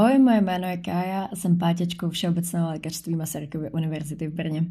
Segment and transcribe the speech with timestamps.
[0.00, 4.64] Ahoj, moje jméno je Kája a jsem pátěčkou Všeobecného lékařství Masarykovy univerzity v Brně.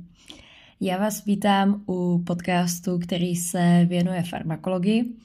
[0.82, 5.16] Já vás vítám u podcastu, který se věnuje farmakologii.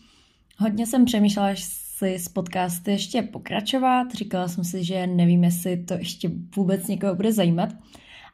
[0.58, 4.14] Hodně jsem přemýšlela, jestli s podcasty ještě pokračovat.
[4.14, 7.68] Říkala jsem si, že nevím, jestli to ještě vůbec někoho bude zajímat,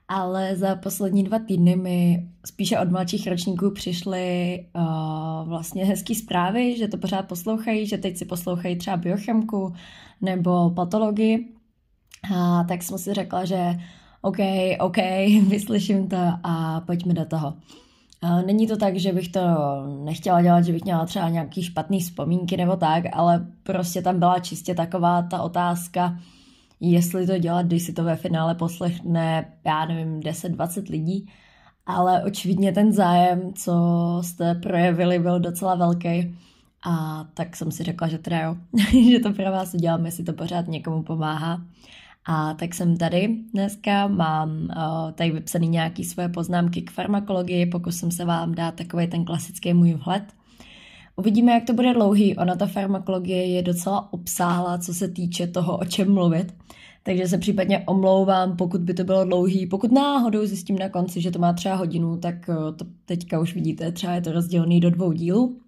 [0.08, 6.76] ale za poslední dva týdny mi spíše od mladších ročníků přišly uh, vlastně hezké zprávy,
[6.76, 9.72] že to pořád poslouchají, že teď si poslouchají třeba biochemku
[10.20, 11.59] nebo patologii.
[12.36, 13.76] A tak jsem si řekla, že
[14.22, 14.38] OK,
[14.80, 14.96] OK,
[15.48, 17.54] vyslyším to a pojďme do toho.
[18.46, 19.40] Není to tak, že bych to
[20.04, 24.38] nechtěla dělat, že bych měla třeba nějaký špatný vzpomínky nebo tak, ale prostě tam byla
[24.38, 26.18] čistě taková ta otázka,
[26.80, 31.28] jestli to dělat, když si to ve finále poslechne, já nevím, 10-20 lidí,
[31.86, 33.72] ale očividně ten zájem, co
[34.24, 36.36] jste projevili, byl docela velký.
[36.86, 38.56] A tak jsem si řekla, že teda jo,
[39.10, 41.60] že to pro vás udělám, jestli to pořád někomu pomáhá.
[42.26, 48.10] A tak jsem tady dneska, mám uh, tady vypsaný nějaký svoje poznámky k farmakologii, pokusím
[48.10, 50.22] se vám dát takový ten klasický můj vhled.
[51.16, 52.36] Uvidíme, jak to bude dlouhý.
[52.36, 56.54] Ona ta farmakologie je docela obsáhlá, co se týče toho, o čem mluvit.
[57.02, 59.66] Takže se případně omlouvám, pokud by to bylo dlouhý.
[59.66, 63.54] Pokud náhodou zjistím na konci, že to má třeba hodinu, tak uh, to teďka už
[63.54, 65.60] vidíte, třeba je to rozdělený do dvou dílů.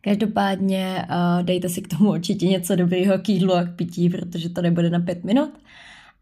[0.00, 4.48] Každopádně uh, dejte si k tomu určitě něco dobrého k jídlu a k pití, protože
[4.48, 5.50] to nebude na pět minut.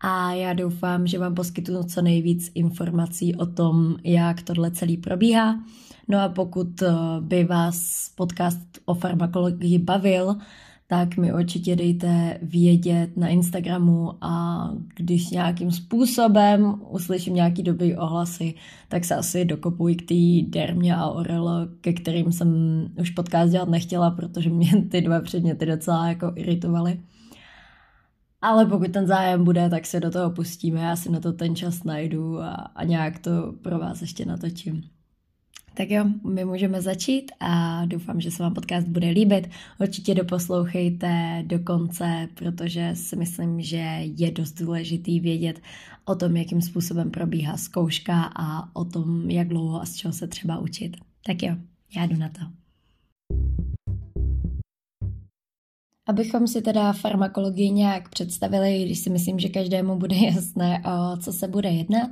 [0.01, 5.61] A já doufám, že vám poskytnu co nejvíc informací o tom, jak tohle celý probíhá.
[6.09, 6.89] No a pokud uh,
[7.21, 10.37] by vás podcast o farmakologii bavil,
[10.89, 18.55] tak mi určitě dejte vědět na Instagramu a když nějakým způsobem uslyším nějaký dobrý ohlasy,
[18.89, 22.49] tak se asi dokopuji k té dermě a orel, ke kterým jsem
[23.01, 27.01] už podcast dělat nechtěla, protože mě ty dva předměty docela jako iritovaly.
[28.43, 31.57] Ale pokud ten zájem bude, tak se do toho pustíme, já si na to ten
[31.57, 34.96] čas najdu a, a nějak to pro vás ještě natočím.
[35.77, 39.51] Tak jo, my můžeme začít a doufám, že se vám podcast bude líbit.
[39.81, 45.61] Určitě doposlouchejte do konce, protože si myslím, že je dost důležitý vědět
[46.05, 50.27] o tom, jakým způsobem probíhá zkouška a o tom, jak dlouho a z čeho se
[50.27, 50.97] třeba učit.
[51.27, 51.57] Tak jo,
[51.97, 52.41] já jdu na to.
[56.09, 61.33] Abychom si teda farmakologii nějak představili, když si myslím, že každému bude jasné, o co
[61.33, 62.11] se bude jednat,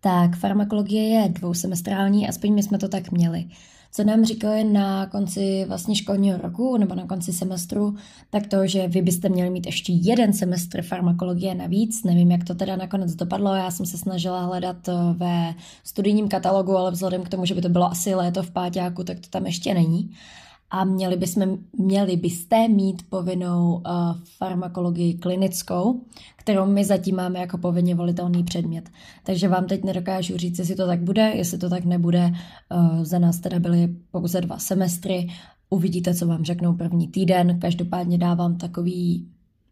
[0.00, 3.44] tak farmakologie je dvousemestrální, aspoň my jsme to tak měli.
[3.92, 7.96] Co nám říkali na konci vlastně školního roku nebo na konci semestru,
[8.30, 12.04] tak to, že vy byste měli mít ještě jeden semestr farmakologie navíc.
[12.04, 13.54] Nevím, jak to teda nakonec dopadlo.
[13.54, 14.76] Já jsem se snažila hledat
[15.12, 19.04] ve studijním katalogu, ale vzhledem k tomu, že by to bylo asi léto v páťáku,
[19.04, 20.10] tak to tam ještě není
[20.70, 23.82] a měli, bychom, měli byste mít povinnou uh,
[24.38, 26.00] farmakologii klinickou,
[26.36, 28.90] kterou my zatím máme jako povinně volitelný předmět.
[29.24, 32.32] Takže vám teď nedokážu říct, jestli to tak bude, jestli to tak nebude.
[32.74, 35.28] Uh, za nás teda byly pouze dva semestry,
[35.70, 37.60] uvidíte, co vám řeknou první týden.
[37.60, 39.28] Každopádně dávám takový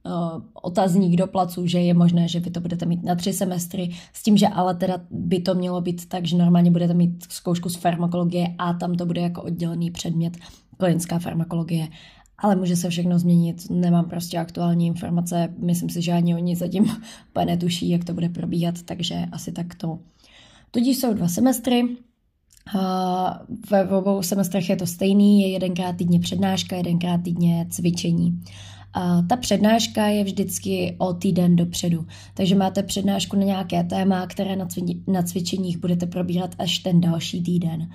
[0.07, 3.91] uh, otazník do placu, že je možné, že vy to budete mít na tři semestry,
[4.13, 7.69] s tím, že ale teda by to mělo být tak, že normálně budete mít zkoušku
[7.69, 10.37] z farmakologie a tam to bude jako oddělený předmět
[10.79, 11.89] klinická farmakologie.
[12.39, 16.85] Ale může se všechno změnit, nemám prostě aktuální informace, myslím si, že ani oni zatím
[17.31, 19.99] úplně netuší, jak to bude probíhat, takže asi tak to.
[20.71, 21.97] Tudíž jsou dva semestry,
[23.71, 28.41] ve obou semestrech je to stejný, je jedenkrát týdně přednáška, jedenkrát týdně cvičení.
[28.93, 34.57] A ta přednáška je vždycky o týden dopředu, takže máte přednášku na nějaké téma, které
[35.07, 37.89] na cvičeních budete probíhat až ten další týden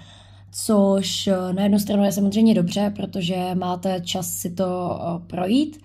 [0.53, 5.81] což eh, na jednu stranu je samozřejmě dobře, protože máte čas si to eh, projít.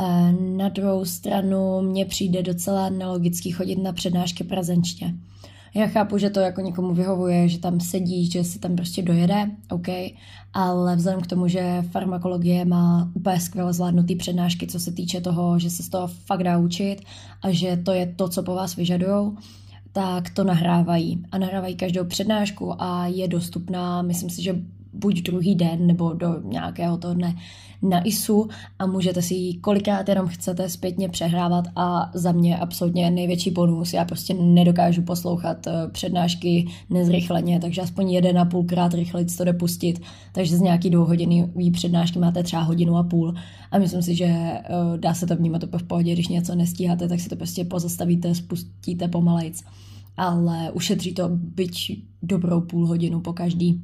[0.00, 5.14] Eh, na druhou stranu mně přijde docela nelogický chodit na přednášky prezenčně.
[5.74, 9.50] Já chápu, že to jako někomu vyhovuje, že tam sedí, že si tam prostě dojede,
[9.70, 9.88] OK,
[10.52, 15.58] ale vzhledem k tomu, že farmakologie má úplně skvěle zvládnutý přednášky, co se týče toho,
[15.58, 16.96] že se z toho fakt dá učit
[17.42, 19.36] a že to je to, co po vás vyžadujou,
[19.96, 21.22] tak to nahrávají.
[21.32, 24.56] A nahrávají každou přednášku a je dostupná, myslím si, že
[24.92, 27.34] buď druhý den nebo do nějakého toho dne
[27.82, 28.48] na ISU
[28.78, 33.92] a můžete si ji kolikrát jenom chcete zpětně přehrávat a za mě absolutně největší bonus.
[33.92, 39.52] Já prostě nedokážu poslouchat eh, přednášky nezrychleně, takže aspoň jeden a půlkrát rychleji to jde
[39.52, 40.00] pustit.
[40.32, 43.34] Takže z nějaký dvouhodinový přednášky máte třeba hodinu a půl
[43.70, 44.62] a myslím si, že eh,
[44.96, 48.34] dá se to vnímat to v pohodě, když něco nestíháte, tak si to prostě pozastavíte,
[48.34, 49.64] spustíte pomalejc.
[50.16, 53.82] Ale ušetří to byť dobrou půl hodinu po každý.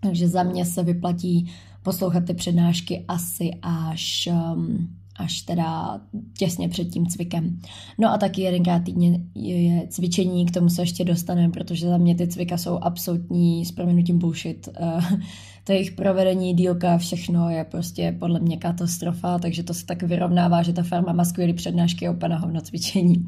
[0.00, 1.50] Takže za mě se vyplatí
[1.82, 6.00] poslouchat ty přednášky asi až um, až teda
[6.38, 7.60] těsně před tím cvikem.
[7.98, 12.14] No a taky jedenkrát týdně je cvičení, k tomu se ještě dostaneme, protože za mě
[12.14, 14.68] ty cvika jsou absolutní s proměnutím bullshit.
[14.80, 15.00] Eh,
[15.64, 20.62] to jejich provedení, dílka, všechno je prostě podle mě katastrofa, takže to se tak vyrovnává,
[20.62, 23.26] že ta farma má skvělý přednášky a úplně na hovno cvičení.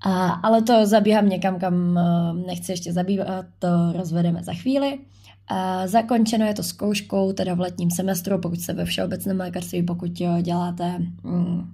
[0.00, 2.02] A, ale to zabíhám někam, kam eh,
[2.46, 4.98] nechci ještě zabývat, to rozvedeme za chvíli.
[5.48, 10.20] A zakončeno je to zkouškou, teda v letním semestru, pokud jste ve všeobecném lékařství, pokud
[10.20, 11.72] eh, děláte mm,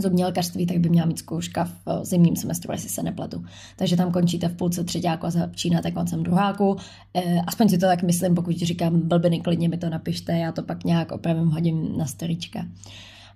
[0.00, 3.44] zubní lékařství, tak by měla mít zkouška v eh, zimním semestru, jestli se nepletu.
[3.76, 6.76] Takže tam končíte v půlce třetíku a začínáte koncem druháku.
[7.14, 10.62] E, aspoň si to tak myslím, pokud říkám blbiny, klidně mi to napište, já to
[10.62, 12.66] pak nějak opravím, hodím na storička.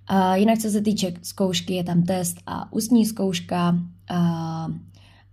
[0.07, 3.79] A jinak, co se týče zkoušky, je tam test a ústní zkouška.
[4.09, 4.67] A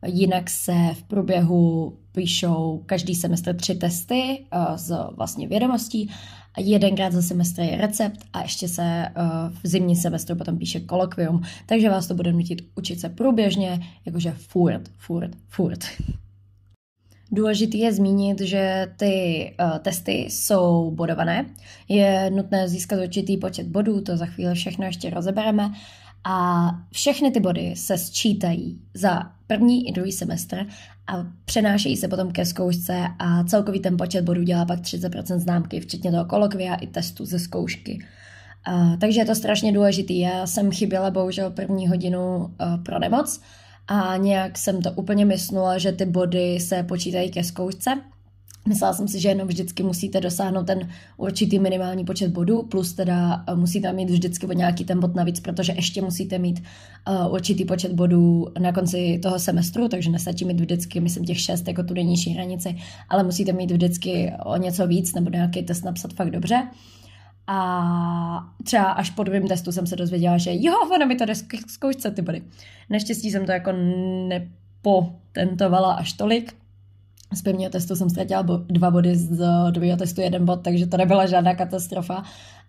[0.06, 4.44] jinak se v průběhu píšou každý semestr tři testy
[4.76, 6.10] z vlastně vědomostí.
[6.58, 9.06] Jedenkrát za semestr je recept a ještě se
[9.62, 14.32] v zimní semestru potom píše kolokvium, takže vás to bude nutit učit se průběžně, jakože
[14.32, 15.84] furt, furt, furt.
[17.34, 21.46] Důležité je zmínit, že ty uh, testy jsou bodované.
[21.88, 25.70] Je nutné získat určitý počet bodů, to za chvíli všechno ještě rozebereme.
[26.24, 30.66] A všechny ty body se sčítají za první i druhý semestr
[31.06, 35.80] a přenášejí se potom ke zkoušce a celkový ten počet bodů dělá pak 30% známky,
[35.80, 38.04] včetně toho kolokvia i testu ze zkoušky.
[38.68, 40.18] Uh, takže je to strašně důležitý.
[40.18, 43.40] Já jsem chyběla bohužel první hodinu uh, pro nemoc,
[43.88, 48.00] a nějak jsem to úplně myslela, že ty body se počítají ke zkoušce.
[48.68, 53.44] Myslela jsem si, že jenom vždycky musíte dosáhnout ten určitý minimální počet bodů, plus teda
[53.48, 56.62] eh, musíte mít vždycky o nějaký ten bod navíc, protože ještě musíte mít
[57.08, 61.68] uh, určitý počet bodů na konci toho semestru, takže nestačí mít vždycky, myslím, těch šest
[61.68, 62.76] jako tu nejnižší hranici,
[63.08, 66.68] ale musíte mít vždycky o něco víc nebo nějaký test napsat fakt dobře.
[67.46, 71.34] A třeba až po druhém testu jsem se dozvěděla, že jo, ono mi to jde
[71.66, 72.42] zkoušce ty body.
[72.90, 73.72] Naštěstí jsem to jako
[74.28, 76.61] nepotentovala až tolik.
[77.34, 79.40] Z prvního testu jsem ztratila dva body, z
[79.70, 82.22] druhého testu jeden bod, takže to nebyla žádná katastrofa.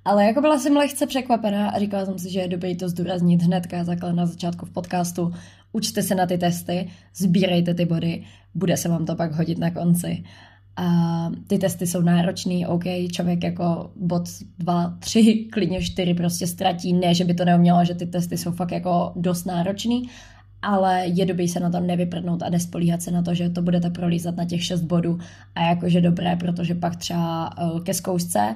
[0.06, 3.42] Ale jako byla jsem lehce překvapená a říkala jsem si, že je dobré to zdůraznit
[3.42, 5.34] hnedka takhle na začátku v podcastu.
[5.72, 8.24] Učte se na ty testy, sbírejte ty body,
[8.56, 10.24] bude se vám to pak hodit na konci.
[10.76, 14.24] A ty testy jsou náročný, OK, člověk jako bod
[14.60, 18.52] 2, 3, klidně 4 prostě ztratí, ne, že by to neumělo, že ty testy jsou
[18.52, 20.10] fakt jako dost náročný,
[20.64, 23.90] ale je dobrý se na to nevyprdnout a nespolíhat se na to, že to budete
[23.90, 25.20] prolízat na těch 6 bodů
[25.56, 28.56] a jakože dobré, protože pak třeba eh, ke zkoušce,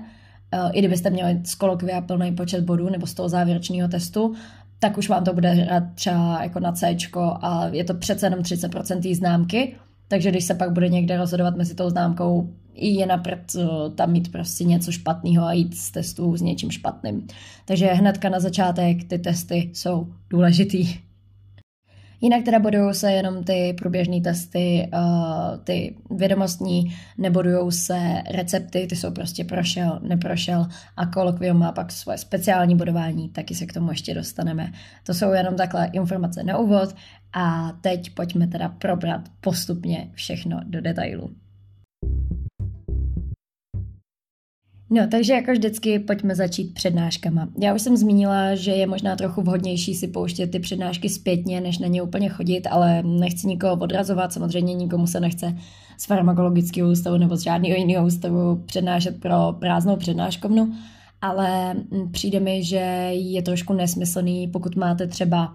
[0.51, 4.36] eh, i kdybyste měli z kolokvia plný počet bodů nebo z toho závěrečného testu,
[4.80, 6.98] tak už vám to bude hrát třeba jako na C
[7.42, 9.75] a je to přece jenom 30% známky,
[10.07, 13.56] takže když se pak bude někde rozhodovat mezi tou známkou, i je napřed
[13.95, 17.27] tam mít prostě něco špatného a jít z testu s něčím špatným.
[17.65, 21.06] Takže hnedka na začátek ty testy jsou důležitý.
[22.22, 28.96] Jinak teda budou se jenom ty průběžné testy, uh, ty vědomostní, nebudou se recepty, ty
[28.96, 30.68] jsou prostě prošel, neprošel
[30.98, 34.72] a kolokvium má pak svoje speciální bodování, taky se k tomu ještě dostaneme.
[35.04, 36.96] To jsou jenom takhle informace na úvod
[37.34, 41.46] a teď pojďme teda probrat postupně všechno do detailu.
[44.89, 47.47] No, takže jako vždycky pojďme začít přednáškama.
[47.59, 51.78] Já už jsem zmínila, že je možná trochu vhodnější si pouštět ty přednášky zpětně, než
[51.78, 55.57] na ně úplně chodit, ale nechci nikoho odrazovat, samozřejmě nikomu se nechce
[55.97, 60.73] z farmakologického ústavu nebo z žádného jiného ústavu přednášet pro prázdnou přednáškovnu,
[61.21, 61.76] ale
[62.11, 65.54] přijde mi, že je trošku nesmyslný, pokud máte třeba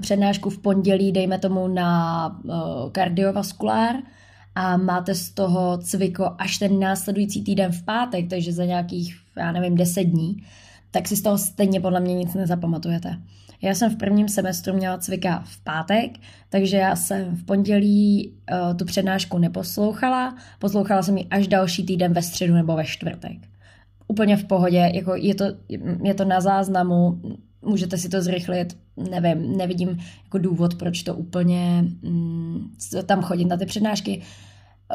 [0.00, 2.52] přednášku v pondělí, dejme tomu na uh,
[2.92, 3.96] kardiovaskulár,
[4.54, 9.52] a máte z toho cviko až ten následující týden v pátek, takže za nějakých, já
[9.52, 10.36] nevím, deset dní,
[10.90, 13.18] tak si z toho stejně podle mě nic nezapamatujete.
[13.62, 16.10] Já jsem v prvním semestru měla cvika v pátek,
[16.48, 22.12] takže já jsem v pondělí uh, tu přednášku neposlouchala, poslouchala jsem ji až další týden
[22.12, 23.38] ve středu nebo ve čtvrtek.
[24.08, 25.44] Úplně v pohodě, jako je to,
[26.04, 27.20] je to na záznamu,
[27.62, 28.76] můžete si to zrychlit,
[29.10, 32.70] nevím, nevidím jako důvod, proč to úplně mm,
[33.06, 34.22] tam chodit na ty přednášky.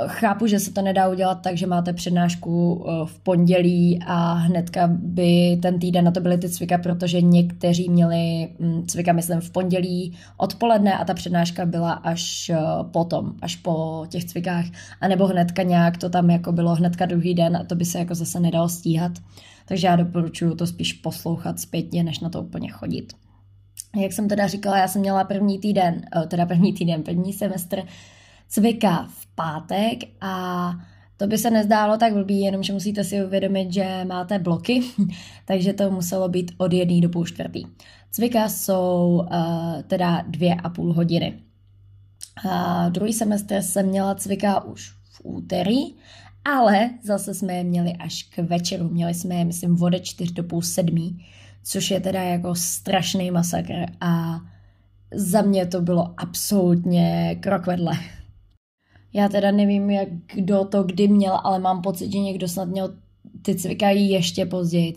[0.07, 4.87] Chápu, že se to nedá udělat tak, že máte přednášku eh, v pondělí a hnedka
[4.91, 9.51] by ten týden na to byly ty cvika, protože někteří měli mm, cvika, myslím, v
[9.51, 12.57] pondělí odpoledne a ta přednáška byla až eh,
[12.91, 14.65] potom, až po těch cvikách,
[15.01, 18.15] anebo hnedka nějak to tam jako bylo hnedka druhý den a to by se jako
[18.15, 19.11] zase nedalo stíhat.
[19.65, 23.13] Takže já doporučuji to spíš poslouchat zpětně, než na to úplně chodit.
[24.01, 27.81] Jak jsem teda říkala, já jsem měla první týden, eh, teda první týden, první semestr
[28.47, 30.71] cvika v pátek a
[31.17, 34.81] To by se nezdálo tak blbý, jenomže musíte si uvědomit, že máte bloky,
[35.45, 37.63] takže to muselo být od jedné do půl čtvrtý.
[38.11, 41.39] Cvika jsou uh, teda dvě a půl hodiny.
[42.49, 45.79] A druhý semestr jsem měla cvika už v úterý,
[46.45, 48.89] ale zase jsme je měli až k večeru.
[48.89, 51.25] Měli jsme je, myslím, vode čtyř do půl sedmí,
[51.63, 54.39] což je teda jako strašný masakr a
[55.13, 57.93] za mě to bylo absolutně krok vedle.
[59.13, 62.93] Já teda nevím, jak kdo to kdy měl, ale mám pocit, že někdo snad měl
[63.41, 64.93] ty cvikají ještě později.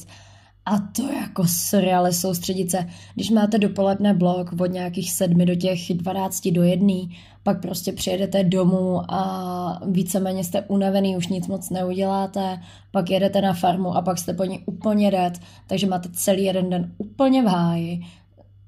[0.67, 2.87] A to jako seriály soustředit se.
[3.15, 7.17] Když máte dopoledne blok od nějakých sedmi do těch 12 do jedný,
[7.49, 13.53] pak prostě přijedete domů a víceméně jste unavený, už nic moc neuděláte, pak jedete na
[13.53, 15.33] farmu a pak jste po ní úplně dead,
[15.67, 18.01] takže máte celý jeden den úplně v háji.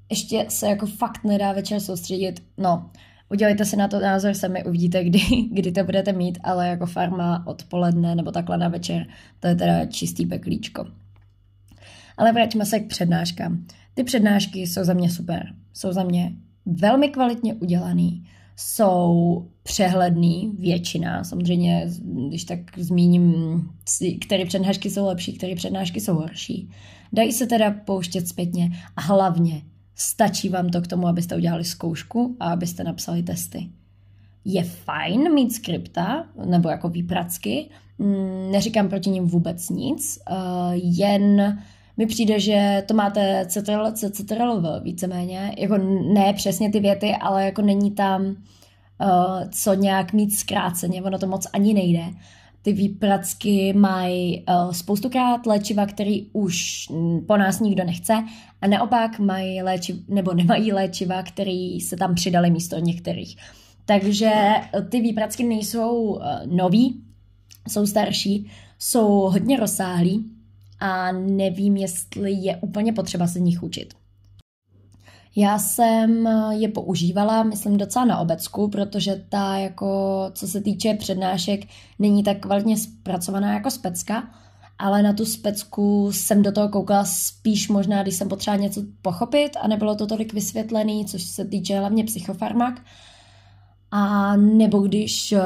[0.09, 2.43] Ještě se jako fakt nedá večer soustředit.
[2.57, 2.89] No,
[3.29, 5.19] udělejte si na to názor sami, uvidíte, kdy,
[5.51, 9.05] kdy to budete mít, ale jako farma odpoledne nebo takhle na večer,
[9.39, 10.85] to je teda čistý peklíčko.
[12.17, 13.65] Ale vraťme se k přednáškám.
[13.93, 15.53] Ty přednášky jsou za mě super.
[15.73, 16.31] Jsou za mě
[16.65, 18.25] velmi kvalitně udělaný,
[18.61, 21.89] jsou přehledný, většina, samozřejmě,
[22.27, 23.33] když tak zmíním,
[24.21, 26.69] které přednášky jsou lepší, které přednášky jsou horší.
[27.13, 29.61] Dají se teda pouštět zpětně a hlavně
[29.95, 33.69] stačí vám to k tomu, abyste udělali zkoušku a abyste napsali testy.
[34.45, 40.33] Je fajn mít skripta, nebo jako výpracky, mm, neříkám proti ním vůbec nic, eh,
[40.73, 41.57] jen
[41.97, 45.77] mi přijde, že to máte CTRL, CTRL víceméně, jako
[46.13, 48.35] ne přesně ty věty, ale jako není tam uh,
[49.49, 52.03] co nějak mít zkráceně, ono to moc ani nejde.
[52.61, 56.87] Ty výpracky mají uh, spoustukrát léčiva, který už
[57.27, 58.13] po nás nikdo nechce
[58.61, 63.37] a naopak mají léčiva, nebo nemají léčiva, který se tam přidali místo některých.
[63.85, 64.31] Takže
[64.89, 67.03] ty výpracky nejsou uh, nový,
[67.67, 70.25] jsou starší, jsou hodně rozsáhlý,
[70.81, 73.93] a nevím, jestli je úplně potřeba se nich učit.
[75.35, 81.61] Já jsem je používala, myslím, docela na obecku, protože ta, jako, co se týče přednášek,
[81.99, 84.27] není tak kvalitně zpracovaná jako specka,
[84.79, 89.51] ale na tu specku jsem do toho koukala spíš možná, když jsem potřeba něco pochopit
[89.61, 92.81] a nebylo to tolik vysvětlený, což se týče hlavně psychofarmak.
[93.91, 95.41] A nebo když eh,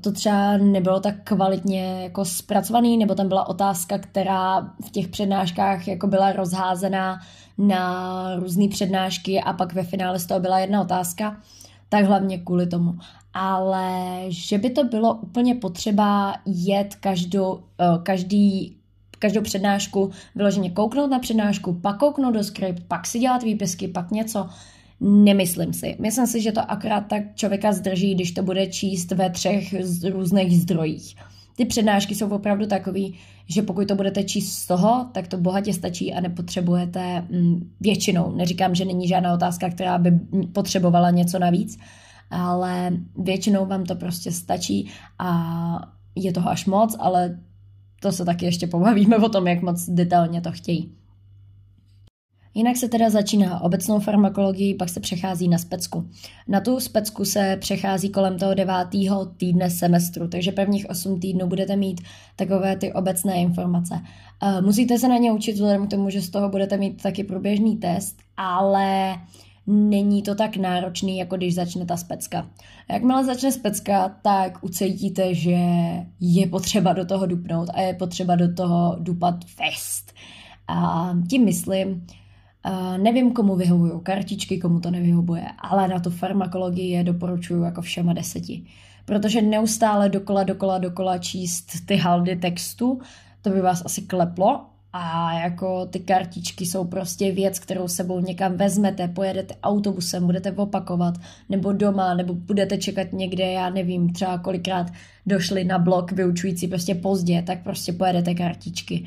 [0.00, 5.88] to třeba nebylo tak kvalitně jako zpracovaný, nebo tam byla otázka, která v těch přednáškách
[5.88, 7.20] jako byla rozházená
[7.58, 11.36] na různé přednášky a pak ve finále z toho byla jedna otázka,
[11.88, 12.94] tak hlavně kvůli tomu.
[13.34, 18.76] Ale že by to bylo úplně potřeba jet každou, eh, každý,
[19.18, 24.10] každou přednášku, vyloženě kouknout na přednášku, pak kouknout do skript, pak si dělat výpisky, pak
[24.10, 24.48] něco,
[25.00, 25.96] Nemyslím si.
[26.00, 29.74] Myslím si, že to akorát tak člověka zdrží, když to bude číst ve třech
[30.12, 31.16] různých zdrojích.
[31.56, 33.14] Ty přednášky jsou opravdu takový,
[33.48, 38.36] že pokud to budete číst z toho, tak to bohatě stačí a nepotřebujete mm, většinou.
[38.36, 40.10] Neříkám, že není žádná otázka, která by
[40.52, 41.78] potřebovala něco navíc,
[42.30, 47.38] ale většinou vám to prostě stačí a je toho až moc, ale
[48.00, 50.97] to se taky ještě pobavíme o tom, jak moc detailně to chtějí.
[52.54, 56.08] Jinak se teda začíná obecnou farmakologii, pak se přechází na specku.
[56.48, 61.76] Na tu specku se přechází kolem toho devátého týdne semestru, takže prvních 8 týdnů budete
[61.76, 62.00] mít
[62.36, 64.00] takové ty obecné informace.
[64.60, 67.76] Musíte se na ně učit vzhledem k tomu, že z toho budete mít taky průběžný
[67.76, 69.16] test, ale
[69.66, 72.50] není to tak náročný, jako když začne ta specka.
[72.90, 75.58] Jakmile začne specka, tak ucítíte, že
[76.20, 80.12] je potřeba do toho dupnout a je potřeba do toho dupat fest.
[80.68, 82.06] A tím myslím,
[82.68, 87.82] Uh, nevím, komu vyhovují kartičky, komu to nevyhovuje, ale na tu farmakologii je doporučuju jako
[87.82, 88.64] všema deseti.
[89.04, 93.00] Protože neustále dokola, dokola, dokola číst ty haldy textu,
[93.42, 94.60] to by vás asi kleplo
[94.92, 101.14] a jako ty kartičky jsou prostě věc, kterou sebou někam vezmete, pojedete autobusem, budete opakovat,
[101.48, 104.86] nebo doma, nebo budete čekat někde, já nevím, třeba kolikrát
[105.26, 109.06] došli na blok vyučující prostě pozdě, tak prostě pojedete kartičky.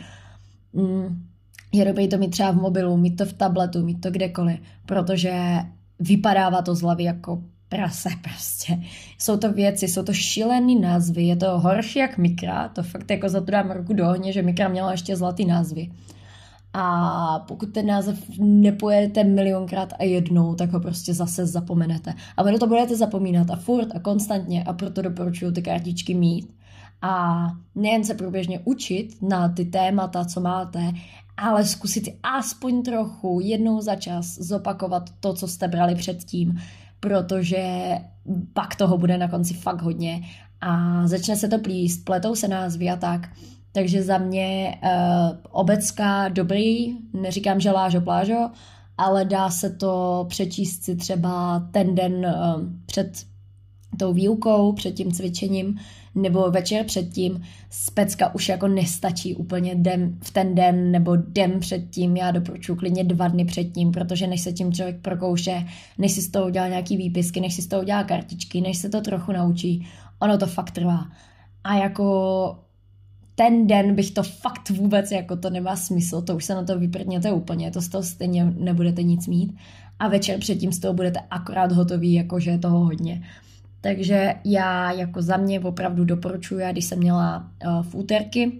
[0.74, 1.31] Mm
[1.74, 5.34] dobré to mít třeba v mobilu, mít to v tabletu, mít to kdekoliv, protože
[6.00, 8.80] vypadává to z hlavy jako prase prostě.
[9.18, 13.30] Jsou to věci, jsou to šílený názvy, je to horší jak Mikra, to fakt jako
[13.30, 15.92] za to dám ruku do ohně, že Mikra měla ještě zlatý názvy.
[16.74, 22.14] A pokud ten název nepojedete milionkrát a jednou, tak ho prostě zase zapomenete.
[22.38, 26.54] A vy to budete zapomínat a furt a konstantně a proto doporučuji ty kartičky mít.
[27.02, 30.92] A nejen se průběžně učit na ty témata, co máte,
[31.38, 36.62] ale zkusit aspoň trochu jednou za čas zopakovat to, co jste brali předtím,
[37.00, 37.92] protože
[38.54, 40.22] pak toho bude na konci fakt hodně
[40.62, 43.30] a začne se to plíst, pletou se názvy a tak.
[43.72, 48.50] Takže za mě uh, obecka dobrý, neříkám, že lážo plážo,
[48.98, 53.26] ale dá se to přečíst si třeba ten den uh, před
[53.98, 55.80] tou výukou, před tím cvičením,
[56.16, 62.18] nebo večer předtím, specka už jako nestačí úplně den, v ten den nebo den předtím,
[62.18, 66.32] já doporučuji klidně dva dny předtím, protože než se tím člověk prokouše, než si z
[66.32, 69.88] toho udělá nějaký výpisky, než si z toho udělá kartičky, než se to trochu naučí,
[70.20, 71.06] ono to fakt trvá.
[71.64, 72.58] A jako
[73.36, 76.80] ten den bych to fakt vůbec, jako to nemá smysl, to už se na to
[76.80, 79.58] vyprdněte úplně, to z toho stejně nebudete nic mít
[80.00, 83.24] a večer předtím z toho budete akorát hotový, jakože je toho hodně.
[83.82, 88.52] Takže já jako za mě opravdu doporučuji, když jsem měla uh, v úterky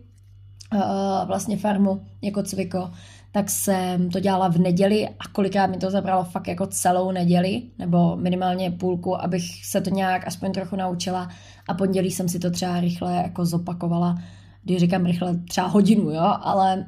[0.74, 0.82] uh,
[1.28, 2.92] vlastně farmu jako cviko,
[3.32, 7.62] tak jsem to dělala v neděli a kolikrát mi to zabralo fakt jako celou neděli,
[7.80, 11.30] nebo minimálně půlku, abych se to nějak aspoň trochu naučila.
[11.68, 14.22] A pondělí jsem si to třeba rychle jako zopakovala,
[14.64, 16.86] když říkám rychle třeba hodinu, jo, ale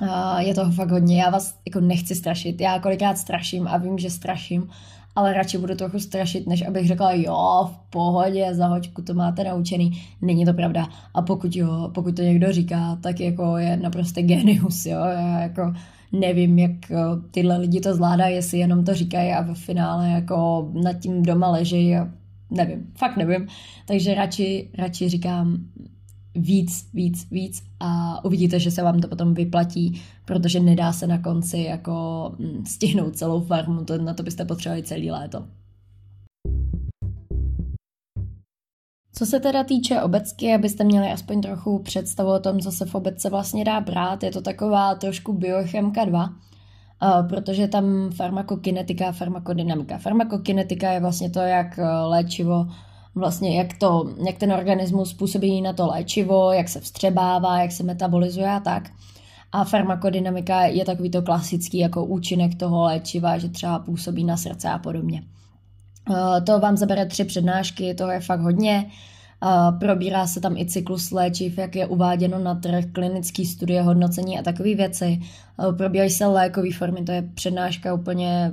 [0.00, 3.98] uh, je toho fakt hodně, já vás jako nechci strašit, já kolikrát straším a vím,
[3.98, 4.70] že straším,
[5.16, 9.44] ale radši budu trochu strašit, než abych řekla, jo, v pohodě, za hoďku to máte
[9.44, 10.02] naučený.
[10.22, 10.88] Není to pravda.
[11.14, 14.98] A pokud jo, pokud to někdo říká, tak jako je naprosto genius, jo.
[14.98, 15.74] Já jako
[16.12, 16.96] nevím, jak eh,
[17.30, 21.50] tyhle lidi to zvládají, jestli jenom to říkají a ve finále jako nad tím doma
[21.50, 22.08] leží a
[22.50, 23.46] nevím, fakt nevím.
[23.86, 25.58] Takže radši, radši říkám,
[26.34, 31.18] víc, víc, víc a uvidíte, že se vám to potom vyplatí, protože nedá se na
[31.18, 35.46] konci jako mm, stihnout celou farmu, to, na to byste potřebovali celý léto.
[39.16, 42.94] Co se teda týče obecky, abyste měli aspoň trochu představu o tom, co se v
[42.94, 46.34] obecce vlastně dá brát, je to taková trošku biochemka 2,
[47.02, 49.98] Uh, protože tam farmakokinetika a farmakodynamika.
[49.98, 52.66] Farmakokinetika je vlastně to, jak eh, léčivo
[53.14, 57.82] vlastně jak, to, jak ten organismus působí na to léčivo, jak se vstřebává, jak se
[57.82, 58.90] metabolizuje a tak.
[59.52, 64.70] A farmakodynamika je takový to klasický jako účinek toho léčiva, že třeba působí na srdce
[64.70, 65.22] a podobně.
[66.10, 68.90] Eh, to vám zabere tři přednášky, to je fakt hodně.
[69.78, 74.42] Probírá se tam i cyklus léčiv, jak je uváděno na trh, klinický studie, hodnocení a
[74.42, 75.20] takové věci.
[75.76, 78.52] Probírají se lékové formy, to je přednáška úplně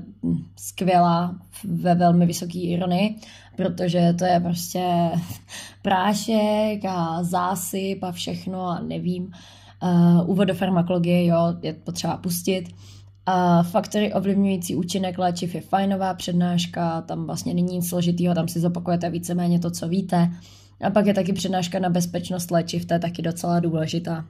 [0.55, 3.15] skvělá ve velmi vysoké ironii,
[3.55, 5.11] protože to je prostě
[5.81, 9.31] prášek a zásyp a všechno a nevím.
[10.25, 12.63] Úvod do farmakologie, jo, je potřeba pustit.
[13.25, 18.59] A faktory ovlivňující účinek léčiv je fajnová přednáška, tam vlastně není nic složitýho, tam si
[18.59, 20.31] zopakujete víceméně to, co víte.
[20.81, 24.25] A pak je taky přednáška na bezpečnost léčiv, to je taky docela důležitá.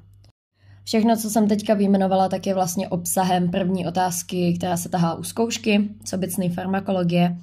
[0.84, 5.24] Všechno, co jsem teďka vyjmenovala, tak je vlastně obsahem první otázky, která se tahá u
[5.24, 7.38] zkoušky, co obecný farmakologie.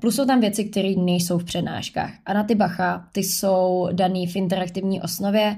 [0.00, 2.10] Plus jsou tam věci, které nejsou v přednáškách.
[2.26, 5.56] A na ty bacha, ty jsou daný v interaktivní osnově.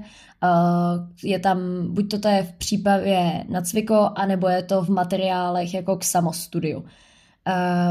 [1.23, 1.59] Je tam,
[1.93, 6.03] buď to, to je v přípravě na cviko, anebo je to v materiálech jako k
[6.03, 6.85] samostudiu.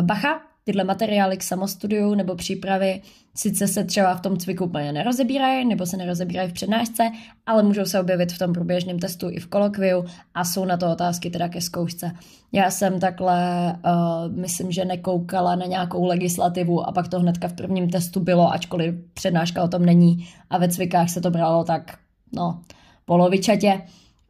[0.02, 3.02] Bacha, tyhle materiály k samostudiu nebo přípravy
[3.34, 7.10] sice se třeba v tom cviku úplně nerozebírají nebo se nerozebírají v přednášce,
[7.46, 10.92] ale můžou se objevit v tom průběžném testu i v kolokviu a jsou na to
[10.92, 12.12] otázky teda ke zkoušce.
[12.52, 17.52] Já jsem takhle, uh, myslím, že nekoukala na nějakou legislativu a pak to hnedka v
[17.52, 21.98] prvním testu bylo, ačkoliv přednáška o tom není a ve cvikách se to bralo tak,
[22.32, 22.60] no,
[23.04, 23.80] polovičatě.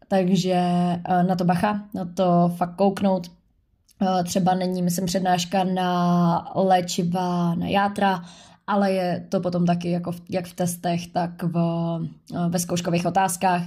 [0.09, 0.61] Takže
[1.09, 3.40] uh, na to bacha, na to fakt kouknout, Eh,
[4.25, 8.25] třeba není, myslím, přednáška na léčiva na játra,
[8.67, 11.57] ale je to potom taky jako v, jak v testech, tak v,
[12.35, 13.63] eh, ve zkouškových otázkách.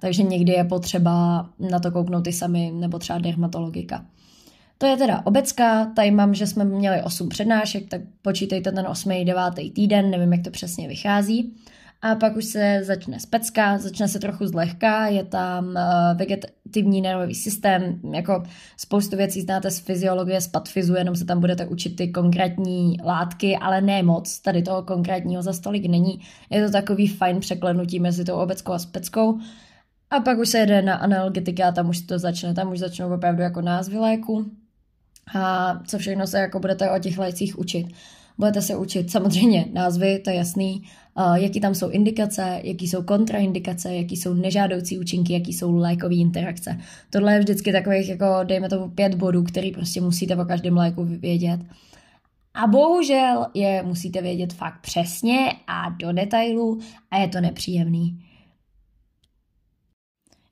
[0.00, 4.04] Takže někdy je potřeba na to kouknout i sami, nebo třeba dermatologika.
[4.78, 9.24] To je teda obecka, tady mám, že jsme měli 8 přednášek, tak počítejte ten 8.
[9.24, 9.72] 9.
[9.72, 11.54] týden, nevím, jak to přesně vychází
[12.02, 17.34] a pak už se začne specka, začne se trochu zlehka, je tam uh, vegetativní nervový
[17.34, 18.42] systém, jako
[18.76, 23.56] spoustu věcí znáte z fyziologie, z patfizu, jenom se tam budete učit ty konkrétní látky,
[23.56, 26.20] ale ne moc, tady toho konkrétního za stolik není.
[26.50, 29.38] Je to takový fajn překlenutí mezi tou obeckou a speckou.
[30.10, 33.42] A pak už se jede na analgetika, tam už to začne, tam už začnou opravdu
[33.42, 34.50] jako názvy léku.
[35.34, 37.86] A co všechno se jako budete o těch lécích učit.
[38.38, 40.82] Budete se učit samozřejmě názvy, to je jasný,
[41.34, 46.80] jaký tam jsou indikace, jaký jsou kontraindikace, jaký jsou nežádoucí účinky, jaký jsou lékové interakce.
[47.10, 51.04] Tohle je vždycky takových, jako dejme tomu pět bodů, který prostě musíte o každém léku
[51.04, 51.60] vědět.
[52.54, 56.78] A bohužel je musíte vědět fakt přesně a do detailu
[57.10, 58.18] a je to nepříjemný.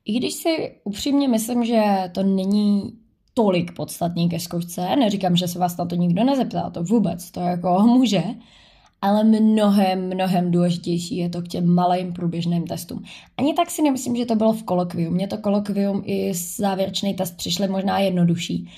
[0.04, 2.92] I když si upřímně myslím, že to není
[3.34, 4.96] tolik podstatný ke zkoušce.
[4.96, 8.22] Neříkám, že se vás na to nikdo nezeptá, to vůbec, to jako může.
[9.04, 13.02] Ale mnohem, mnohem důležitější je to k těm malým průběžným testům.
[13.36, 15.10] Ani tak si nemyslím, že to bylo v kolokviu.
[15.10, 18.70] Mně to kolokvium i závěrečný test přišly možná jednodušší,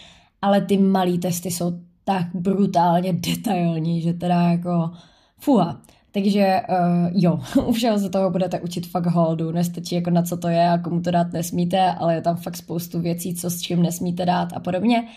[0.42, 4.90] ale ty malý testy jsou tak brutálně detailní, že teda jako
[5.38, 5.80] fuha.
[6.12, 10.36] Takže uh, jo, u všeho se toho budete učit fakt holdu, nestačí jako na co
[10.36, 13.60] to je a komu to dát nesmíte, ale je tam fakt spoustu věcí, co s
[13.60, 15.08] čím nesmíte dát a podobně.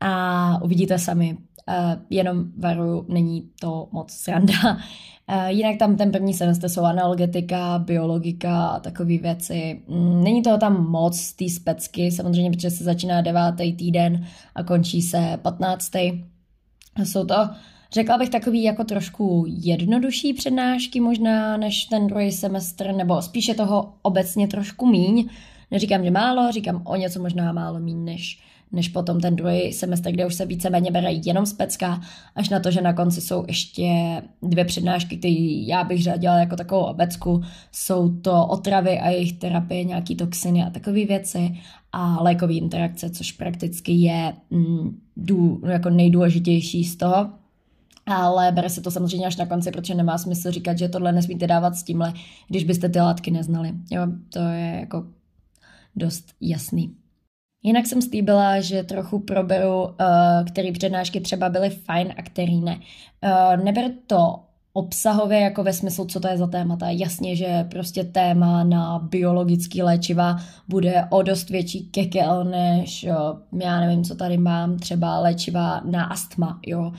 [0.00, 1.36] A uvidíte sami,
[1.68, 4.54] uh, jenom varuju, není to moc sranda.
[5.28, 9.82] Uh, jinak tam ten první semestr jsou analgetika, biologika a takové věci.
[9.88, 15.02] Mm, není toho tam moc, ty specky, samozřejmě, protože se začíná devátý týden a končí
[15.02, 16.24] se patnáctý.
[17.04, 17.34] Jsou to
[17.94, 23.94] řekla bych takový jako trošku jednodušší přednášky možná než ten druhý semestr, nebo spíše toho
[24.02, 25.28] obecně trošku míň.
[25.70, 28.40] Neříkám, že málo, říkám o něco možná málo míň než,
[28.74, 32.00] než potom ten druhý semestr, kde už se víceméně bere jenom specka,
[32.34, 33.88] až na to, že na konci jsou ještě
[34.42, 35.34] dvě přednášky, které
[35.66, 37.42] já bych řadila jako takovou obecku.
[37.72, 41.54] Jsou to otravy a jejich terapie, nějaký toxiny a takové věci
[41.92, 47.30] a lékové interakce, což prakticky je mm, dů, jako nejdůležitější z toho
[48.06, 51.46] ale bere se to samozřejmě až na konci, protože nemá smysl říkat, že tohle nesmíte
[51.46, 52.12] dávat s tímhle,
[52.48, 53.72] když byste ty látky neznali.
[53.90, 55.06] Jo, to je jako
[55.96, 56.94] dost jasný.
[57.66, 59.90] Jinak jsem slíbila, že trochu proberu, uh,
[60.50, 62.76] který přednášky třeba byly fajn a který ne.
[62.76, 64.40] Uh, neber to
[64.72, 66.90] obsahově jako ve smyslu, co to je za témata.
[66.90, 70.36] Jasně, že prostě téma na biologický léčiva
[70.68, 76.04] bude o dost větší kekel než, jo, já nevím, co tady mám, třeba léčiva na
[76.04, 76.92] astma, jo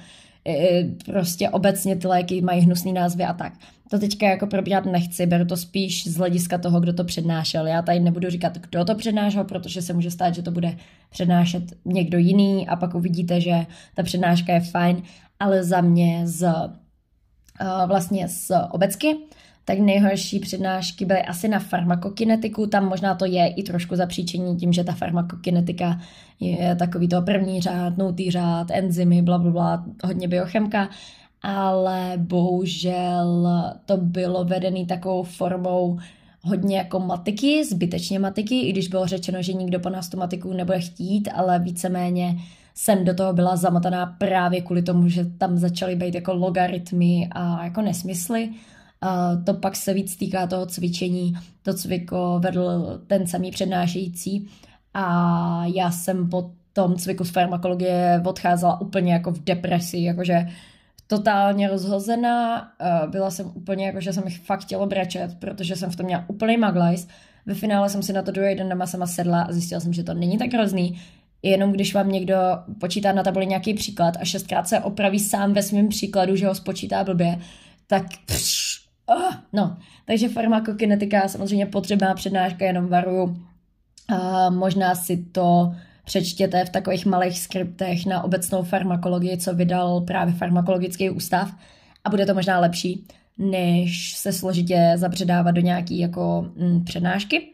[1.05, 3.53] prostě obecně ty léky mají hnusný názvy a tak.
[3.89, 7.67] To teďka jako probírat nechci, beru to spíš z hlediska toho, kdo to přednášel.
[7.67, 10.77] Já tady nebudu říkat, kdo to přednášel, protože se může stát, že to bude
[11.09, 15.01] přednášet někdo jiný a pak uvidíte, že ta přednáška je fajn,
[15.39, 19.17] ale za mě z uh, vlastně z obecky
[19.65, 24.73] tak nejhorší přednášky byly asi na farmakokinetiku, tam možná to je i trošku zapříčení tím,
[24.73, 26.01] že ta farmakokinetika
[26.39, 30.89] je takový to první řád, nultý řád, enzymy, bla, bla, bla, hodně biochemka,
[31.45, 33.47] ale bohužel
[33.85, 35.99] to bylo vedený takovou formou
[36.41, 40.53] hodně jako matiky, zbytečně matiky, i když bylo řečeno, že nikdo po nás tu matiku
[40.53, 42.35] nebude chtít, ale víceméně
[42.75, 47.63] jsem do toho byla zamotaná právě kvůli tomu, že tam začaly být jako logaritmy a
[47.63, 48.49] jako nesmysly,
[49.01, 51.33] a to pak se víc týká toho cvičení.
[51.63, 54.47] To cviko vedl ten samý přednášející
[54.93, 60.47] a já jsem po tom cviku z farmakologie odcházela úplně jako v depresi, jakože
[61.07, 62.71] totálně rozhozená.
[63.09, 66.25] Byla jsem úplně jako, že jsem jich fakt chtěla brečet, protože jsem v tom měla
[66.27, 67.07] úplný maglajs.
[67.45, 70.03] Ve finále jsem si na to druhý den doma sama sedla a zjistila jsem, že
[70.03, 71.01] to není tak hrozný.
[71.43, 72.35] Jenom když vám někdo
[72.79, 76.55] počítá na tabuli nějaký příklad a šestkrát se opraví sám ve svém příkladu, že ho
[76.55, 77.39] spočítá blbě,
[77.87, 83.23] tak pš, Oh, no, takže farmakokinetika samozřejmě potřebná přednáška, jenom varuju.
[83.23, 90.33] Uh, možná si to přečtěte v takových malých skriptech na obecnou farmakologii, co vydal právě
[90.33, 91.51] farmakologický ústav
[92.03, 97.51] a bude to možná lepší, než se složitě zabředávat do nějaký jako mm, přednášky.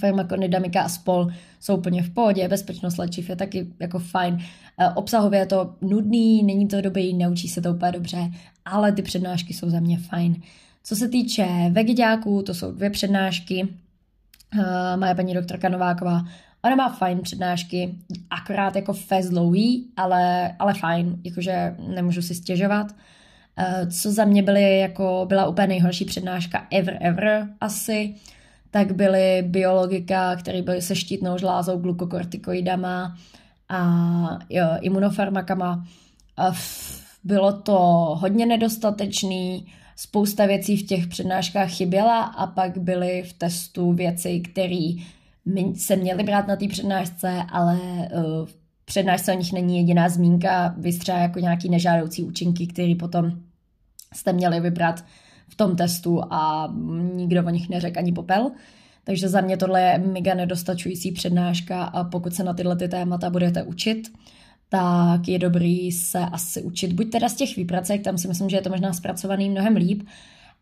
[0.00, 1.28] Farmakonidamika a spol
[1.60, 4.34] jsou úplně v pohodě, bezpečnost léčiv je taky jako fajn.
[4.34, 8.30] Uh, obsahově je to nudný, není to dobrý, neučí se to úplně dobře,
[8.64, 10.36] ale ty přednášky jsou za mě fajn.
[10.84, 13.68] Co se týče vegidáků, to jsou dvě přednášky,
[14.54, 16.24] uh, má paní doktorka Nováková,
[16.66, 17.94] ona má fajn přednášky,
[18.30, 22.86] akorát jako fez dlouhý, ale, ale fajn, jakože nemůžu si stěžovat.
[23.58, 28.14] Uh, co za mě byly jako, byla úplně nejhorší přednáška ever, ever asi,
[28.70, 33.16] tak byly biologika, které byly se štítnou žlázou, glukokortikoidama
[33.68, 35.86] a jo, imunofarmakama.
[36.48, 36.56] Uh,
[37.24, 37.78] bylo to
[38.18, 44.88] hodně nedostatečný, spousta věcí v těch přednáškách chyběla a pak byly v testu věci, které
[45.74, 50.74] se měly brát na té přednášce, ale uh, v přednášce o nich není jediná zmínka,
[50.78, 53.32] vystřeba jako nějaký nežádoucí účinky, které potom
[54.14, 55.04] jste měli vybrat
[55.48, 56.72] v tom testu a
[57.14, 58.50] nikdo o nich neřekl ani popel.
[59.04, 63.30] Takže za mě tohle je mega nedostačující přednáška a pokud se na tyhle ty témata
[63.30, 64.08] budete učit,
[64.68, 68.56] tak je dobrý se asi učit buď teda z těch výpracek, tam si myslím, že
[68.56, 70.02] je to možná zpracovaný mnohem líp,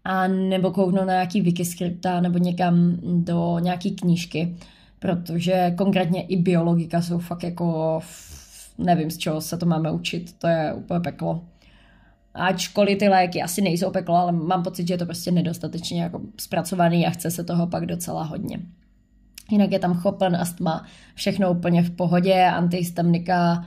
[0.05, 4.57] a nebo kouknout na nějaký wikiskripta nebo někam do nějaký knížky,
[4.99, 8.01] protože konkrétně i biologika jsou fakt jako,
[8.79, 11.45] nevím z čeho se to máme učit, to je úplně peklo.
[12.35, 16.21] Ačkoliv ty léky asi nejsou peklo, ale mám pocit, že je to prostě nedostatečně jako
[16.41, 18.59] zpracovaný a chce se toho pak docela hodně.
[19.51, 23.65] Jinak je tam chopen, astma, všechno úplně v pohodě, antihistamnika,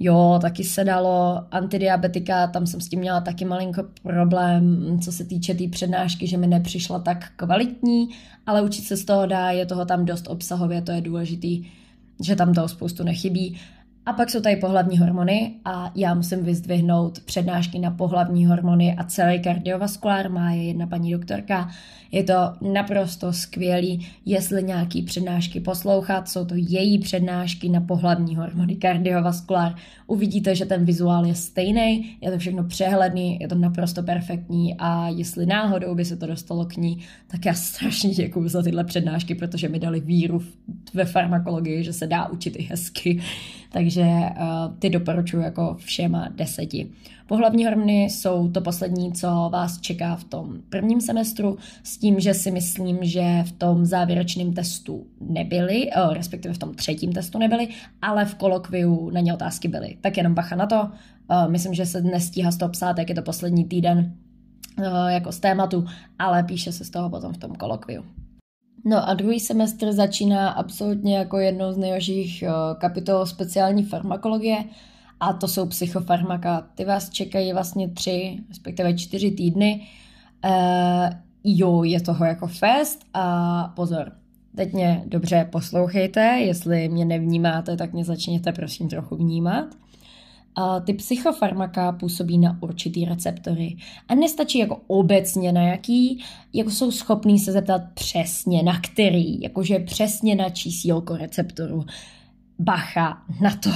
[0.00, 5.24] Jo, taky se dalo antidiabetika, tam jsem s tím měla taky malinko problém, co se
[5.24, 8.08] týče té tý přednášky, že mi nepřišla tak kvalitní,
[8.46, 11.66] ale učit se z toho dá, je toho tam dost obsahově, to je důležitý,
[12.22, 13.60] že tam toho spoustu nechybí.
[14.06, 19.04] A pak jsou tady pohlavní hormony a já musím vyzdvihnout přednášky na pohlavní hormony a
[19.04, 21.70] celý kardiovaskulár má je jedna paní doktorka.
[22.12, 22.34] Je to
[22.72, 29.74] naprosto skvělý, jestli nějaký přednášky poslouchat, jsou to její přednášky na pohlavní hormony kardiovaskulár.
[30.06, 35.08] Uvidíte, že ten vizuál je stejný, je to všechno přehledný, je to naprosto perfektní a
[35.08, 39.34] jestli náhodou by se to dostalo k ní, tak já strašně děkuju za tyhle přednášky,
[39.34, 40.42] protože mi dali víru
[40.94, 43.20] ve farmakologii, že se dá učit i hezky.
[43.72, 46.90] Takže uh, ty doporučuji jako všema deseti.
[47.26, 52.34] Pohlavní hormony jsou to poslední, co vás čeká v tom prvním semestru, s tím, že
[52.34, 57.68] si myslím, že v tom závěrečném testu nebyly, uh, respektive v tom třetím testu nebyly,
[58.02, 59.96] ale v kolokviu na ně otázky byly.
[60.00, 60.82] Tak jenom bacha na to.
[60.82, 64.14] Uh, myslím, že se nestíhá z toho psát, jak je to poslední týden
[65.08, 65.84] jako z tématu,
[66.18, 68.04] ale píše se z toho potom v tom kolokviu.
[68.84, 72.44] No a druhý semestr začíná absolutně jako jednou z nejhorších
[72.78, 74.64] kapitol speciální farmakologie
[75.20, 76.66] a to jsou psychofarmaka.
[76.74, 79.86] Ty vás čekají vlastně tři, respektive čtyři týdny.
[80.44, 84.12] E, jo, je toho jako fest a pozor,
[84.56, 89.64] teď mě dobře poslouchejte, jestli mě nevnímáte, tak mě začněte prosím trochu vnímat.
[90.84, 93.76] Ty psychofarmaka působí na určitý receptory.
[94.08, 99.78] A nestačí jako obecně na jaký, jako jsou schopní se zeptat přesně na který, jakože
[99.78, 101.84] přesně na čísílko receptoru.
[102.58, 103.70] Bacha na to.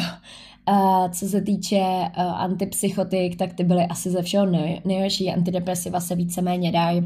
[0.66, 5.32] A co se týče uh, antipsychotik, tak ty byly asi ze všeho nej, nejhorší.
[5.32, 7.00] Antidepresiva se víceméně dají.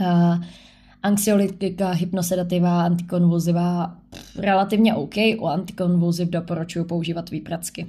[0.00, 0.44] Uh,
[1.02, 3.96] anxiolytika, hypnosedativa, antikonvulziva
[4.36, 5.14] relativně OK.
[5.38, 7.86] U antikonvulziv doporučuji používat výpracky.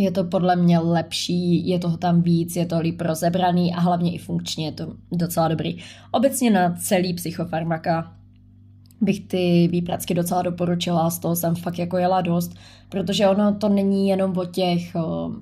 [0.00, 4.14] Je to podle mě lepší, je toho tam víc, je to líp rozebraný a hlavně
[4.14, 5.78] i funkčně je to docela dobrý.
[6.10, 8.12] Obecně na celý psychofarmaka
[9.00, 12.54] bych ty výpracky docela doporučila, z toho jsem fakt jako jela dost,
[12.88, 14.96] protože ono to není jenom o těch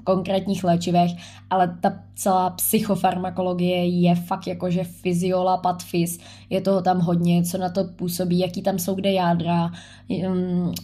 [0.05, 1.11] konkrétních léčivech,
[1.51, 6.19] ale ta celá psychofarmakologie je fakt jakože fyziola, patfis,
[6.51, 9.71] je toho tam hodně, co na to působí, jaký tam jsou kde jádra,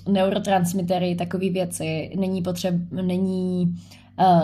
[0.08, 3.74] neurotransmitery, takové věci, není potřeba, není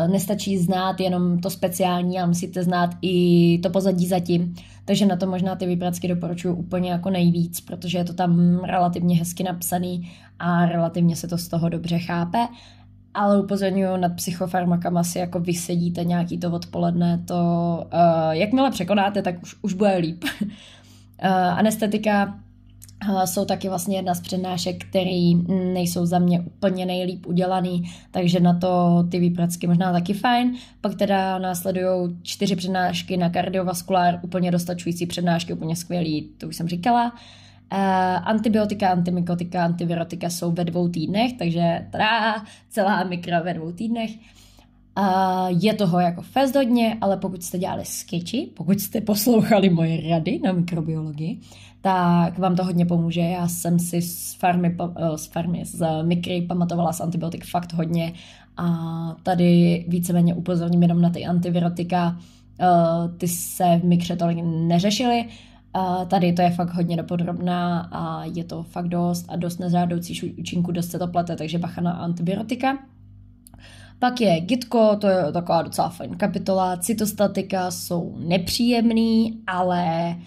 [0.07, 4.55] nestačí znát jenom to speciální, ale musíte znát i to pozadí zatím.
[4.85, 9.17] Takže na to možná ty výpracky doporučuji úplně jako nejvíc, protože je to tam relativně
[9.17, 12.39] hezky napsaný a relativně se to z toho dobře chápe.
[13.15, 17.35] Ale upozorňuji, nad psychofarmakama si jako vysedíte nějaký to odpoledne, to
[17.85, 20.25] uh, jakmile překonáte, tak už, už bude líp.
[20.25, 20.49] uh,
[21.31, 22.39] anestetika
[23.25, 28.59] jsou taky vlastně jedna z přednášek, které nejsou za mě úplně nejlíp udělaný, takže na
[28.59, 30.55] to ty výpracky možná taky fajn.
[30.81, 36.69] Pak teda následují čtyři přednášky na kardiovaskulár, úplně dostačující přednášky, úplně skvělý, to už jsem
[36.69, 37.13] říkala.
[37.73, 37.79] Uh,
[38.29, 44.11] antibiotika, antimikotika, antivirotika jsou ve dvou týdnech, takže teda celá mikra ve dvou týdnech.
[44.99, 50.11] Uh, je toho jako fest hodně, ale pokud jste dělali sketchy, pokud jste poslouchali moje
[50.11, 51.41] rady na mikrobiologii,
[51.81, 53.21] tak vám to hodně pomůže.
[53.21, 58.13] Já jsem si z farmy, eh, z farmy, z mikry pamatovala z antibiotik fakt hodně
[58.57, 58.67] a
[59.23, 62.19] tady víceméně upozorním jenom na ty antivirotika,
[62.61, 62.67] eh,
[63.19, 65.25] ty se v mikře tolik neřešily,
[66.09, 70.73] tady to je fakt hodně dopodrobná a je to fakt dost a dost nezrádoucí účinku,
[70.73, 72.79] dost se to plete, takže bacha na antibiotika.
[73.99, 76.77] Pak je Gitko, to je taková docela fajn kapitola.
[76.77, 80.23] Cytostatika jsou nepříjemný, ale uh,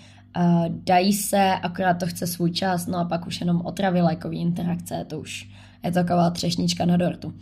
[0.70, 5.06] dají se, akorát to chce svůj čas, no a pak už jenom otravy lékové interakce,
[5.10, 5.50] to už
[5.84, 7.34] je taková třešnička na dortu.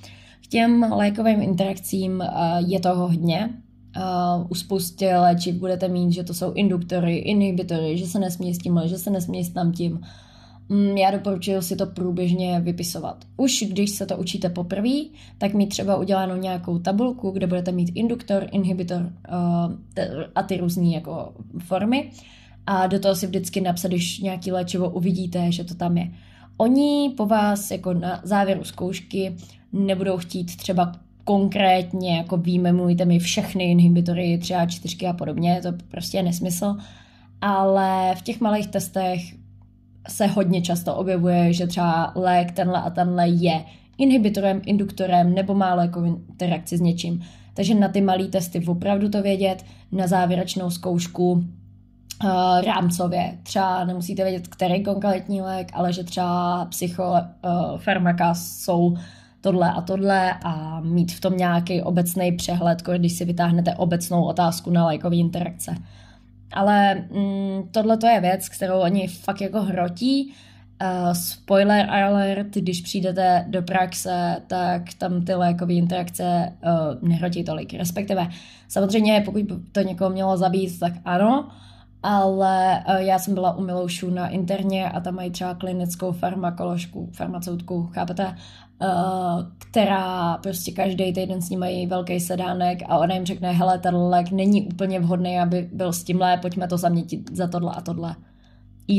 [0.44, 3.50] K těm lékovým interakcím uh, je toho hodně,
[3.98, 8.58] Uh, u spoustě léčiv budete mít, že to jsou induktory, inhibitory, že se nesmí s
[8.58, 10.02] tímhle, že se nesmí s tamtím.
[10.70, 13.26] Mm, já doporučuji si to průběžně vypisovat.
[13.38, 15.00] Už když se to učíte poprvé,
[15.38, 19.74] tak mít třeba udělanou nějakou tabulku, kde budete mít induktor, inhibitor uh,
[20.36, 22.12] a ty různé jako formy.
[22.68, 26.12] A do toho si vždycky napsat, když nějaký léčivo uvidíte, že to tam je.
[26.58, 29.36] Oni po vás jako na závěru zkoušky
[29.74, 30.92] nebudou chtít třeba
[31.24, 36.76] konkrétně, jako výmemujte mi všechny inhibitory, třeba čtyřky a podobně, to prostě je nesmysl,
[37.42, 39.22] ale v těch malých testech
[40.10, 43.64] se hodně často objevuje, že třeba lék tenhle a tenhle je
[43.98, 47.24] inhibitorem, induktorem nebo má lékovou interakci s něčím.
[47.54, 51.44] Takže na ty malé testy opravdu to vědět, na závěrečnou zkoušku
[52.24, 53.38] uh, rámcově.
[53.44, 58.98] Třeba nemusíte vědět, který konkrétní lék, ale že třeba psychofarmaka uh, jsou
[59.42, 64.70] tohle a tohle a mít v tom nějaký obecný přehled, když si vytáhnete obecnou otázku
[64.70, 65.76] na lajkové interakce.
[66.54, 70.34] Ale mm, tohle to je věc, kterou oni fakt jako hrotí.
[70.82, 77.74] Uh, spoiler alert, když přijdete do praxe, tak tam ty lékové interakce uh, nehrotí tolik.
[77.74, 78.28] Respektive,
[78.68, 81.50] samozřejmě, pokud to někoho mělo zabít, tak ano,
[82.04, 87.10] ale uh, já jsem byla u Miloušů na interně a tam mají třeba klinickou farmakoložku,
[87.14, 88.36] farmaceutku, chápete?
[88.82, 93.80] Uh, která prostě každý týden s ní mají velký sedánek a ona jim řekne, hele,
[93.80, 97.82] ten lék není úplně vhodný, aby byl s tímhle, pojďme to zamětit za tohle a
[97.82, 98.16] tohle.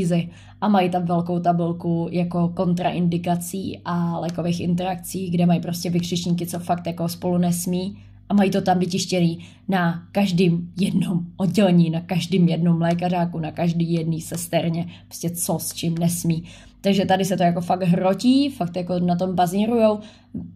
[0.01, 0.29] Easy.
[0.61, 6.59] A mají tam velkou tabulku jako kontraindikací a lékových interakcí, kde mají prostě vykřičníky, co
[6.59, 7.97] fakt jako spolu nesmí
[8.33, 13.93] a mají to tam vytištěný na každém jednom oddělení, na každém jednom lékařáku, na každý
[13.93, 16.43] jedný sesterně, prostě co s čím nesmí.
[16.81, 19.99] Takže tady se to jako fakt hrotí, fakt jako na tom bazírujou,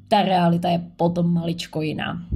[0.08, 2.28] ta realita je potom maličko jiná.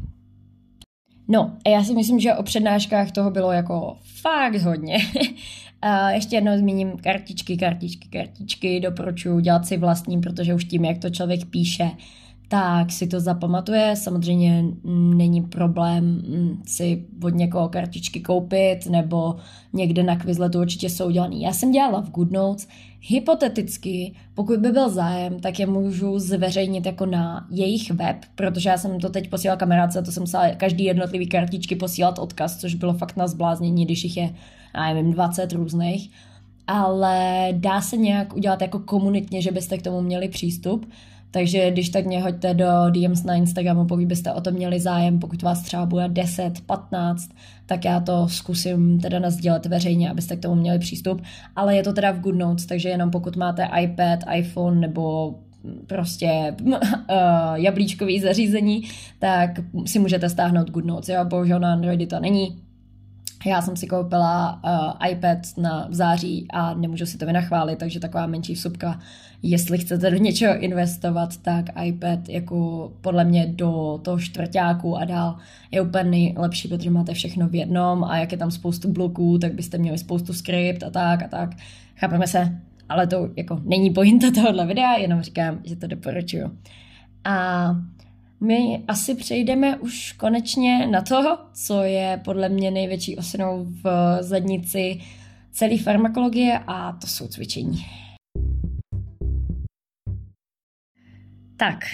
[1.28, 4.98] No, a já si myslím, že o přednáškách toho bylo jako fakt hodně.
[5.82, 10.98] a ještě jednou zmíním kartičky, kartičky, kartičky, doporučuji dělat si vlastní, protože už tím, jak
[10.98, 11.92] to člověk píše,
[12.52, 13.96] tak si to zapamatuje.
[13.96, 14.64] Samozřejmě
[15.16, 19.36] není problém mm, si od někoho kartičky koupit nebo
[19.74, 21.42] někde na Quizletu určitě jsou udělaný.
[21.42, 22.68] Já jsem dělala v GoodNotes.
[23.02, 28.78] Hypoteticky, pokud by byl zájem, tak je můžu zveřejnit jako na jejich web, protože já
[28.78, 32.94] jsem to teď posílala kamarádce, to jsem musela každý jednotlivý kartičky posílat odkaz, což bylo
[32.94, 34.36] fakt na zbláznění, když jich je,
[34.76, 36.12] já nevím, 20 různých
[36.68, 40.86] ale dá se nějak udělat jako komunitně, že byste k tomu měli přístup.
[41.32, 45.20] Takže když tak mě hoďte do DMs na Instagramu, pokud byste o to měli zájem,
[45.20, 47.30] pokud vás třeba bude 10, 15,
[47.66, 51.22] tak já to zkusím teda nazdílet veřejně, abyste k tomu měli přístup.
[51.56, 55.36] Ale je to teda v GoodNotes, takže jenom pokud máte iPad, iPhone nebo
[55.88, 56.78] prostě uh,
[57.56, 58.84] jablíčkový zařízení,
[59.20, 59.50] tak
[59.86, 61.10] si můžete stáhnout GoodNotes.
[61.10, 62.62] Jo, bohužel na Androidy to není,
[63.46, 68.00] já jsem si koupila uh, iPad na v září a nemůžu si to vynachválit, takže
[68.00, 69.00] taková menší vsupka.
[69.44, 75.38] Jestli chcete do něčeho investovat, tak iPad jako podle mě do toho čtvrtáku a dál
[75.72, 79.54] je úplně nejlepší, protože máte všechno v jednom a jak je tam spoustu bloků, tak
[79.54, 81.50] byste měli spoustu skript a tak a tak.
[81.96, 82.60] Chápeme se?
[82.90, 86.58] Ale to jako není pointa tohohle videa, jenom říkám, že to doporučuju.
[87.24, 87.76] A
[88.42, 95.02] my asi přejdeme už konečně na to, co je podle mě největší osinou v zadnici
[95.52, 97.86] celé farmakologie a to jsou cvičení.
[101.58, 101.86] Tak,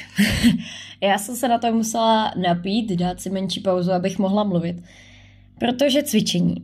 [1.02, 4.84] já jsem se na to musela napít, dát si menší pauzu, abych mohla mluvit.
[5.60, 6.56] Protože cvičení.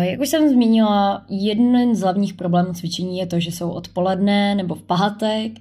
[0.00, 4.74] Jak už jsem zmínila, jeden z hlavních problémů cvičení je to, že jsou odpoledne nebo
[4.74, 5.52] v pátek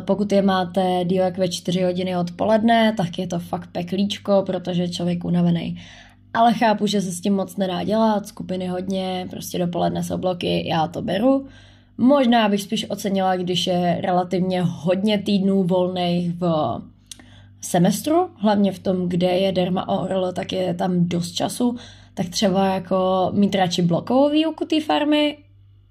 [0.00, 4.88] pokud je máte díl jak ve 4 hodiny odpoledne, tak je to fakt peklíčko, protože
[4.88, 5.76] člověk unavený.
[6.34, 10.68] Ale chápu, že se s tím moc nedá dělat, skupiny hodně, prostě dopoledne jsou bloky,
[10.68, 11.46] já to beru.
[11.98, 16.80] Možná bych spíš ocenila, když je relativně hodně týdnů volných v
[17.60, 21.76] semestru, hlavně v tom, kde je derma ORL, tak je tam dost času,
[22.14, 25.38] tak třeba jako mít radši blokovou výuku té farmy,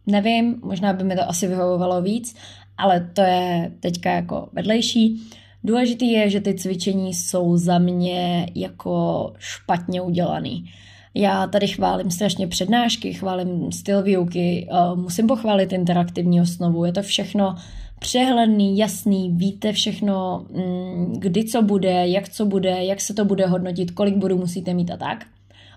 [0.07, 2.35] nevím, možná by mi to asi vyhovovalo víc,
[2.77, 5.21] ale to je teďka jako vedlejší.
[5.63, 10.65] Důležitý je, že ty cvičení jsou za mě jako špatně udělaný.
[11.13, 17.01] Já tady chválím strašně přednášky, chválím styl výuky, eh, musím pochválit interaktivní osnovu, je to
[17.01, 17.55] všechno
[17.99, 23.47] přehledný, jasný, víte všechno, mm, kdy co bude, jak co bude, jak se to bude
[23.47, 25.25] hodnotit, kolik bodů musíte mít a tak.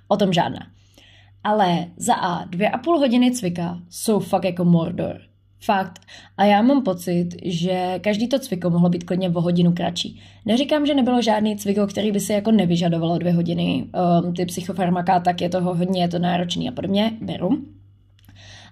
[0.08, 0.66] O tom žádná.
[1.44, 5.27] Ale za A, dvě a půl hodiny cvika jsou fakt jako Mordor.
[5.60, 5.98] Fakt.
[6.36, 10.20] A já mám pocit, že každý to cviko mohlo být klidně o hodinu kratší.
[10.46, 13.90] Neříkám, že nebylo žádný cviko, který by se jako nevyžadovalo dvě hodiny.
[14.24, 17.50] Um, ty psychofarmaka, tak je toho hodně, je to náročný a podobně, beru.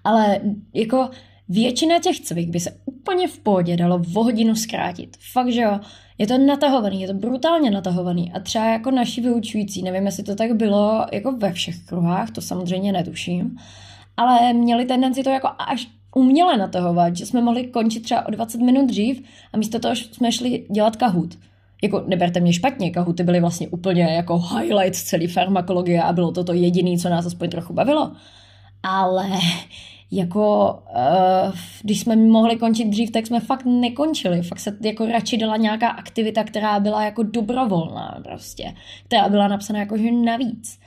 [0.05, 0.41] Ale
[0.75, 1.11] jako
[1.49, 5.17] většina těch cvik by se úplně v pohodě dalo o hodinu zkrátit.
[5.33, 5.81] Fakt, že jo.
[6.19, 8.33] Je to natahovaný, je to brutálně natahovaný.
[8.33, 12.41] A třeba jako naši vyučující, nevím, jestli to tak bylo jako ve všech kruhách, to
[12.41, 13.57] samozřejmě netuším,
[14.17, 18.61] ale měli tendenci to jako až uměle natahovat, že jsme mohli končit třeba o 20
[18.61, 21.39] minut dřív a místo toho jsme šli dělat kahut.
[21.83, 26.45] Jako, neberte mě špatně, kahuty byly vlastně úplně jako highlight celé farmakologie a bylo to
[26.45, 28.13] to jediné, co nás aspoň trochu bavilo.
[28.83, 29.29] Ale
[30.11, 34.43] jako, uh, když jsme mohli končit dřív, tak jsme fakt nekončili.
[34.43, 38.75] Fakt se jako radši dala nějaká aktivita, která byla jako dobrovolná prostě.
[39.05, 40.81] Která byla napsaná jako, že navíc.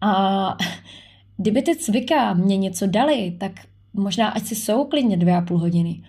[0.00, 0.56] A
[1.36, 3.52] kdyby ty cvika mě něco dali, tak
[3.94, 6.02] možná ať si jsou klidně dvě a půl hodiny.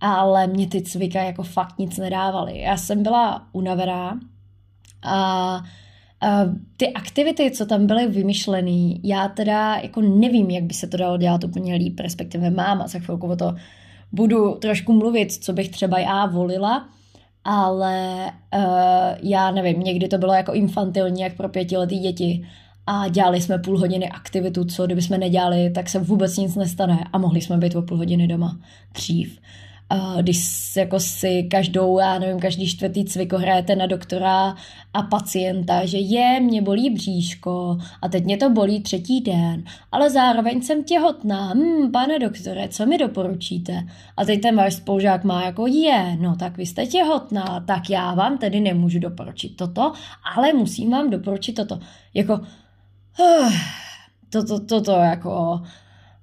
[0.00, 2.60] ale mě ty cvika jako fakt nic nedávaly.
[2.60, 4.20] Já jsem byla unavená
[5.02, 5.62] a
[6.24, 10.96] Uh, ty aktivity, co tam byly vymyšlené, já teda jako nevím, jak by se to
[10.96, 13.54] dalo dělat úplně líp, respektive mám a za chvilku o to
[14.12, 16.88] budu trošku mluvit, co bych třeba já volila,
[17.44, 18.62] ale uh,
[19.22, 22.48] já nevím, někdy to bylo jako infantilní, jak pro pětiletý děti
[22.88, 27.04] a dělali jsme půl hodiny aktivitu, co kdyby jsme nedělali, tak se vůbec nic nestane
[27.12, 28.58] a mohli jsme být o půl hodiny doma
[28.94, 29.38] dřív
[30.20, 34.54] když jako si každou, já nevím, každý čtvrtý cvik hrajete na doktora
[34.94, 40.10] a pacienta, že je, mě bolí bříško a teď mě to bolí třetí den, ale
[40.10, 43.86] zároveň jsem těhotná, hmm, pane doktore, co mi doporučíte?
[44.16, 48.14] A teď ten váš spolužák má jako je, no tak vy jste těhotná, tak já
[48.14, 49.92] vám tedy nemůžu doporučit toto,
[50.36, 51.78] ale musím vám doporučit toto.
[52.14, 52.40] Jako,
[54.30, 55.62] toto, toto, jako,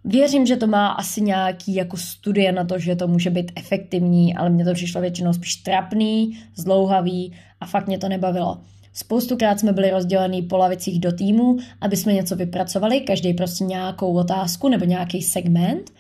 [0.08, 4.36] Věřím, že to má asi nějaký jako studie na to, že to může být efektivní,
[4.36, 8.58] ale mně to přišlo většinou spíš trapný, zdlouhavý a fakt mě to nebavilo.
[8.94, 14.14] Spoustukrát jsme byli rozdělení po lavicích do týmu, aby jsme něco vypracovali, každý prostě nějakou
[14.14, 15.92] otázku nebo nějaký segment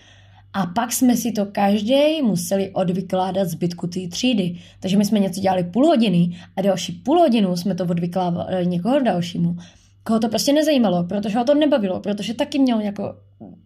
[0.54, 4.58] a pak jsme si to každý museli odvykládat zbytku té třídy.
[4.80, 9.00] Takže my jsme něco dělali půl hodiny a další půl hodinu jsme to odvykládali někoho
[9.00, 9.58] dalšímu
[10.06, 13.16] koho to prostě nezajímalo, protože ho to nebavilo, protože taky měl jako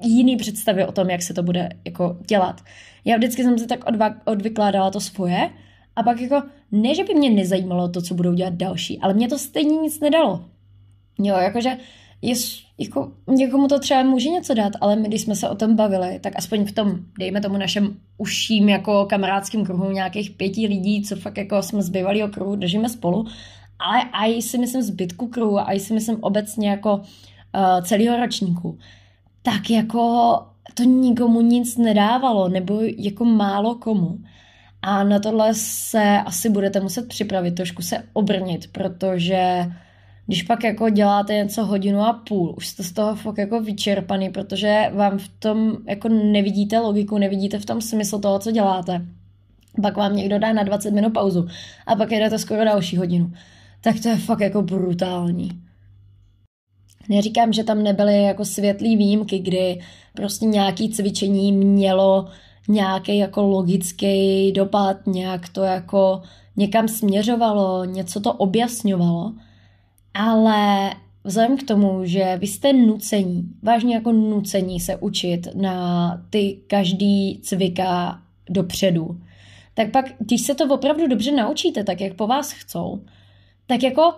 [0.03, 2.61] jiný představy o tom, jak se to bude jako dělat.
[3.05, 5.49] Já vždycky jsem si tak odva- odvykládala to svoje
[5.95, 9.27] a pak jako, ne, že by mě nezajímalo to, co budou dělat další, ale mě
[9.27, 10.45] to stejně nic nedalo.
[11.19, 11.77] Jo, jakože
[12.21, 12.35] je,
[12.77, 16.19] jako, někomu to třeba může něco dát, ale my, když jsme se o tom bavili,
[16.19, 21.15] tak aspoň v tom, dejme tomu našem užším jako kamarádským kruhu nějakých pěti lidí, co
[21.15, 23.25] fakt jako jsme z bývalého kruhu, držíme spolu,
[23.79, 28.77] ale i si myslím zbytku kruhu a i si myslím obecně jako uh, celého ročníku,
[29.41, 30.33] tak jako
[30.73, 34.19] to nikomu nic nedávalo, nebo jako málo komu.
[34.81, 39.65] A na tohle se asi budete muset připravit, trošku se obrnit, protože
[40.25, 44.29] když pak jako děláte něco hodinu a půl, už jste z toho fakt jako vyčerpaný,
[44.29, 49.05] protože vám v tom jako nevidíte logiku, nevidíte v tom smysl toho, co děláte.
[49.81, 51.47] Pak vám někdo dá na 20 minut pauzu
[51.87, 53.31] a pak jedete skoro další hodinu
[53.81, 55.49] tak to je fakt jako brutální.
[57.09, 59.79] Neříkám, že tam nebyly jako světlý výjimky, kdy
[60.13, 62.27] prostě nějaký cvičení mělo
[62.67, 66.21] nějaký jako logický dopad, nějak to jako
[66.57, 69.33] někam směřovalo, něco to objasňovalo,
[70.13, 70.91] ale
[71.23, 77.39] vzhledem k tomu, že vy jste nucení, vážně jako nucení se učit na ty každý
[77.43, 79.19] cvika dopředu,
[79.73, 83.01] tak pak, když se to opravdu dobře naučíte, tak jak po vás chcou,
[83.69, 84.13] tak jako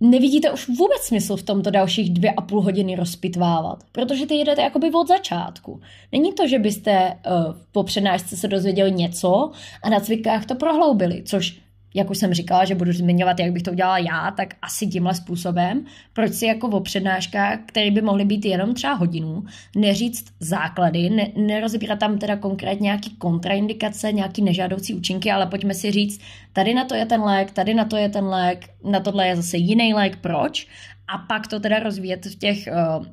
[0.00, 4.62] nevidíte už vůbec smysl v tomto dalších dvě a půl hodiny rozpitvávat, protože ty jedete
[4.62, 5.80] jakoby od začátku.
[6.12, 9.50] Není to, že byste uh, po přednášce se dozvěděli něco
[9.82, 11.60] a na cvikách to prohloubili, což
[11.96, 15.14] jak už jsem říkala, že budu zmiňovat, jak bych to udělala já, tak asi tímhle
[15.14, 15.84] způsobem.
[16.12, 19.44] Proč si jako o přednáškách, které by mohly být jenom třeba hodinu,
[19.76, 25.90] neříct základy, ne, nerozbírat tam teda konkrétně nějaký kontraindikace, nějaký nežádoucí účinky, ale pojďme si
[25.90, 26.20] říct,
[26.52, 29.36] tady na to je ten lék, tady na to je ten lék, na tohle je
[29.36, 30.66] zase jiný lék, proč?
[31.08, 32.68] A pak to teda rozvíjet v těch
[32.98, 33.06] uh,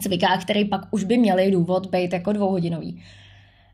[0.00, 3.02] cvikách, které pak už by měly důvod být jako dvouhodinový.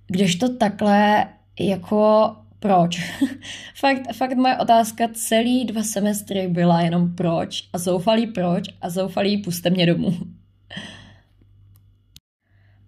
[0.06, 1.26] Kdežto takhle
[1.60, 3.00] jako proč.
[3.74, 9.42] fakt, fakt moje otázka celý dva semestry byla jenom proč a zoufalý proč a zoufalý
[9.42, 10.08] puste mě domů.
[10.08, 10.26] um,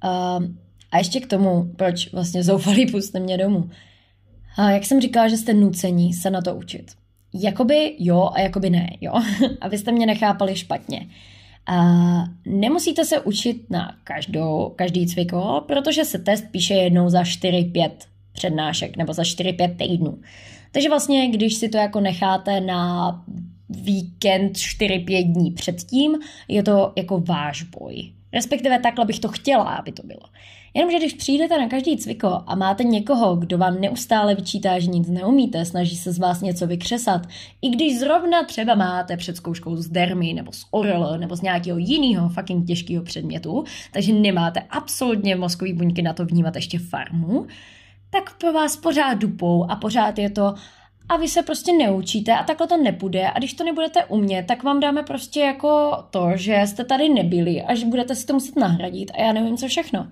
[0.92, 3.70] a ještě k tomu, proč vlastně zoufalý puste mě domů.
[4.56, 6.92] A jak jsem říkala, že jste nucení se na to učit.
[7.34, 9.12] Jakoby jo a jakoby ne, jo.
[9.60, 11.06] Abyste mě nechápali špatně.
[11.66, 11.84] A
[12.46, 17.90] nemusíte se učit na každou, každý cviko, protože se test píše jednou za 4-5
[18.32, 20.20] přednášek nebo za 4-5 týdnů.
[20.72, 23.24] Takže vlastně, když si to jako necháte na
[23.68, 26.16] víkend 4-5 dní předtím,
[26.48, 28.12] je to jako váš boj.
[28.32, 30.22] Respektive takhle bych to chtěla, aby to bylo.
[30.74, 35.08] Jenomže když přijdete na každý cviko a máte někoho, kdo vám neustále vyčítá, že nic
[35.08, 37.26] neumíte, snaží se z vás něco vykřesat,
[37.62, 41.78] i když zrovna třeba máte před zkouškou z dermy nebo z orl nebo z nějakého
[41.78, 47.46] jiného fucking těžkého předmětu, takže nemáte absolutně mozkový buňky na to vnímat ještě farmu,
[48.10, 50.54] tak pro vás pořád dupou a pořád je to
[51.10, 54.62] a vy se prostě neučíte a takhle to nepůjde a když to nebudete umět, tak
[54.62, 58.56] vám dáme prostě jako to, že jste tady nebyli a že budete si to muset
[58.56, 60.08] nahradit a já nevím co všechno.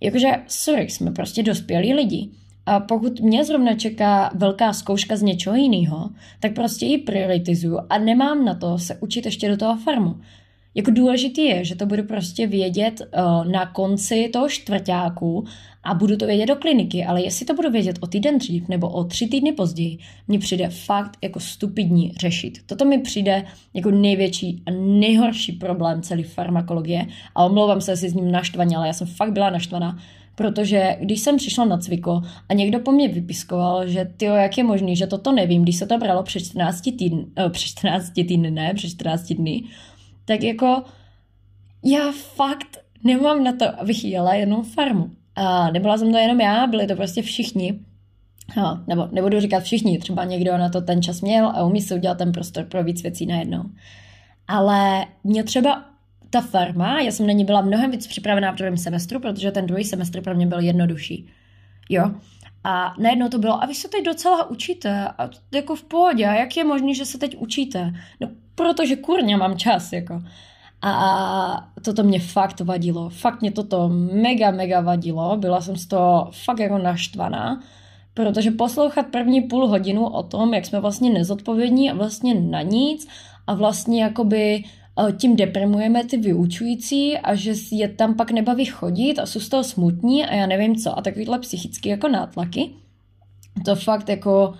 [0.00, 2.30] Jakože, sorry, jsme prostě dospělí lidi.
[2.66, 6.10] A pokud mě zrovna čeká velká zkouška z něčeho jiného,
[6.40, 10.20] tak prostě ji prioritizuju a nemám na to se učit ještě do toho farmu.
[10.74, 15.46] jako důležitý je, že to budu prostě vědět uh, na konci toho čtvrtáku
[15.86, 18.88] a budu to vědět do kliniky, ale jestli to budu vědět o týden dřív nebo
[18.88, 22.58] o tři týdny později, mně přijde fakt jako stupidní řešit.
[22.66, 28.14] Toto mi přijde jako největší a nejhorší problém celé farmakologie a omlouvám se, jestli s
[28.14, 29.98] ním naštvaně, ale já jsem fakt byla naštvaná,
[30.34, 34.64] protože když jsem přišla na cviko a někdo po mně vypiskoval, že ty jak je
[34.64, 38.50] možný, že toto nevím, když se to bralo před 14 týdny, uh, před 14 týdny,
[38.50, 39.62] ne, před 14 dny,
[40.24, 40.82] tak jako
[41.84, 45.10] já fakt nemám na to, abych jela jenom farmu.
[45.36, 47.80] A nebyla jsem to jenom já, byli to prostě všichni.
[48.56, 51.94] No, nebo nebudu říkat všichni, třeba někdo na to ten čas měl a umí si
[51.94, 53.62] udělat ten prostor pro víc věcí najednou.
[54.48, 55.84] Ale mě třeba
[56.30, 59.66] ta farma, já jsem na ní byla mnohem víc připravená v druhém semestru, protože ten
[59.66, 61.26] druhý semestr pro mě byl jednodušší.
[61.88, 62.10] Jo.
[62.64, 66.34] A najednou to bylo, a vy se teď docela učíte, a jako v pohodě, a
[66.34, 67.94] jak je možné, že se teď učíte?
[68.20, 70.22] No, protože kurně mám čas, jako.
[70.82, 73.08] A toto mě fakt vadilo.
[73.08, 75.36] Fakt mě toto mega, mega vadilo.
[75.36, 77.62] Byla jsem z toho fakt jako naštvaná.
[78.14, 83.08] Protože poslouchat první půl hodinu o tom, jak jsme vlastně nezodpovědní a vlastně na nic
[83.46, 84.62] a vlastně jakoby e,
[85.12, 89.64] tím deprimujeme ty vyučující a že je tam pak nebaví chodit a jsou z toho
[89.64, 92.70] smutní a já nevím co a takovýhle psychicky jako nátlaky.
[93.64, 94.54] To fakt jako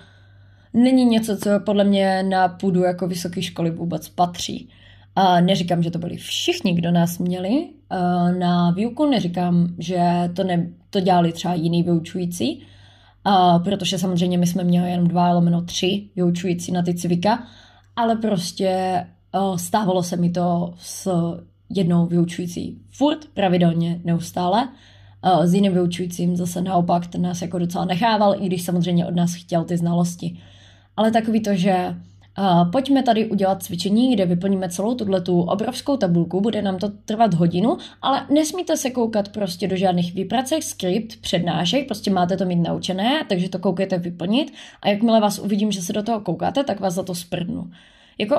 [0.74, 4.68] není něco, co podle mě na půdu jako vysoké školy vůbec patří.
[5.18, 7.68] A neříkám, že to byli všichni, kdo nás měli
[8.38, 10.00] na výuku, neříkám, že
[10.34, 12.62] to, ne, to dělali třeba jiný vyučující,
[13.24, 17.44] a protože samozřejmě my jsme měli jenom dva, lomeno tři vyučující na ty cvika,
[17.96, 19.04] ale prostě
[19.56, 21.10] stávalo se mi to s
[21.70, 24.68] jednou vyučující furt, pravidelně, neustále.
[25.44, 29.34] S jiným vyučujícím zase naopak, ten nás jako docela nechával, i když samozřejmě od nás
[29.34, 30.38] chtěl ty znalosti.
[30.96, 31.94] Ale takový to, že
[32.38, 37.34] Uh, pojďme tady udělat cvičení, kde vyplníme celou tuto obrovskou tabulku, bude nám to trvat
[37.34, 42.68] hodinu, ale nesmíte se koukat prostě do žádných výpracech, skript, přednášek, prostě máte to mít
[42.68, 46.80] naučené, takže to koukejte vyplnit a jakmile vás uvidím, že se do toho koukáte, tak
[46.80, 47.70] vás za to sprdnu.
[48.18, 48.36] Jako,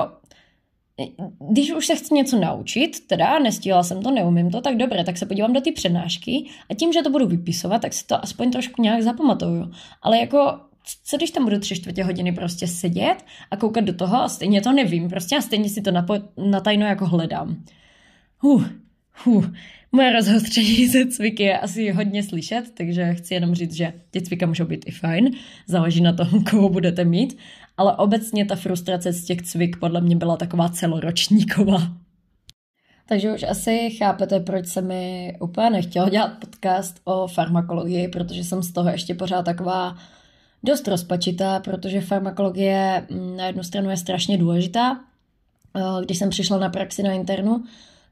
[1.50, 5.18] když už se chci něco naučit, teda nestíhala jsem to, neumím to, tak dobré, tak
[5.18, 8.50] se podívám do ty přednášky a tím, že to budu vypisovat, tak si to aspoň
[8.50, 9.70] trošku nějak zapamatuju.
[10.02, 10.67] Ale jako
[11.04, 13.16] co když tam budu tři čtvrtě hodiny prostě sedět
[13.50, 16.86] a koukat do toho a stejně to nevím, prostě a stejně si to napo- natajno
[16.86, 17.64] jako hledám.
[18.38, 18.68] Huh,
[19.24, 19.54] huh.
[19.92, 24.46] Moje rozhostření ze cviky je asi hodně slyšet, takže chci jenom říct, že ty cvika
[24.46, 25.30] můžou být i fajn,
[25.66, 27.38] záleží na tom, koho budete mít,
[27.76, 31.92] ale obecně ta frustrace z těch cvik podle mě byla taková celoročníková.
[33.06, 38.62] Takže už asi chápete, proč se mi úplně nechtělo dělat podcast o farmakologii, protože jsem
[38.62, 39.96] z toho ještě pořád taková
[40.62, 45.00] dost rozpačitá, protože farmakologie mm, na jednu stranu je strašně důležitá.
[45.76, 47.64] Eh, když jsem přišla na praxi na internu,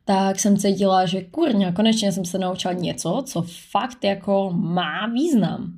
[0.04, 5.72] tak jsem cítila, že kurňa, konečně jsem se naučila něco, co fakt jako má význam.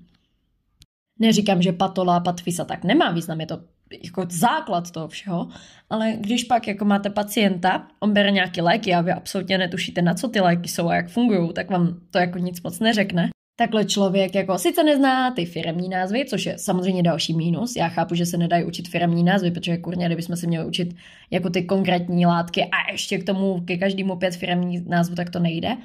[1.19, 3.61] Neříkám, že patola, patfisa tak nemá význam, je to
[4.05, 5.49] jako základ toho všeho,
[5.91, 10.15] ale když pak jako máte pacienta, on bere nějaký léky a vy absolutně netušíte, na
[10.15, 13.85] co ty léky jsou a jak fungují, tak vám to jako nic moc neřekne takhle
[13.85, 17.77] člověk jako sice nezná ty firemní názvy, což je samozřejmě další mínus.
[17.77, 20.95] Já chápu, že se nedají učit firemní názvy, protože kurně, kdybychom se měli učit
[21.31, 25.39] jako ty konkrétní látky a ještě k tomu ke každému pět firemní názvu, tak to
[25.39, 25.77] nejde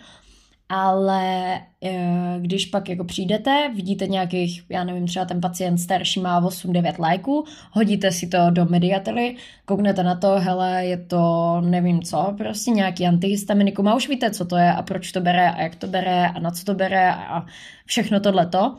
[0.73, 6.41] ale eh, když pak jako přijdete, vidíte nějakých, já nevím, třeba ten pacient starší má
[6.41, 12.33] 8-9 léků, hodíte si to do mediately, kouknete na to, hele, je to nevím co,
[12.37, 15.75] prostě nějaký antihistaminikum a už víte, co to je a proč to bere a jak
[15.75, 17.45] to bere a na co to bere a
[17.85, 18.75] všechno tohleto,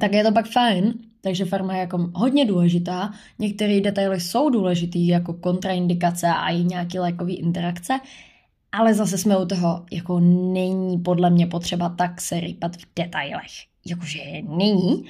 [0.00, 3.12] tak je to pak fajn, takže farma je jako hodně důležitá.
[3.38, 8.00] Některé detaily jsou důležitý, jako kontraindikace a i nějaké lékové interakce,
[8.72, 10.20] ale zase jsme u toho, jako
[10.52, 13.52] není podle mě potřeba tak se rypat v detailech.
[13.86, 15.04] Jakože není,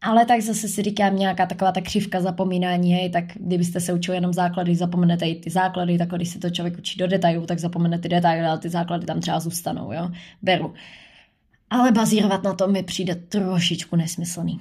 [0.00, 4.16] ale tak zase si říkám nějaká taková ta křivka zapomínání, hej, tak kdybyste se učili
[4.16, 7.58] jenom základy, zapomenete i ty základy, tak když se to člověk učí do detailů, tak
[7.58, 10.10] zapomene ty detaily, ale ty základy tam třeba zůstanou, jo,
[10.42, 10.74] beru.
[11.70, 14.60] Ale bazírovat na tom mi přijde trošičku nesmyslný.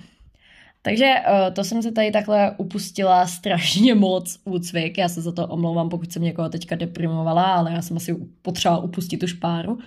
[0.85, 4.97] Takže uh, to jsem se tady takhle upustila strašně moc úcvik.
[4.97, 8.83] Já se za to omlouvám, pokud jsem někoho teďka deprimovala, ale já jsem asi potřebovala
[8.83, 9.77] upustit už páru.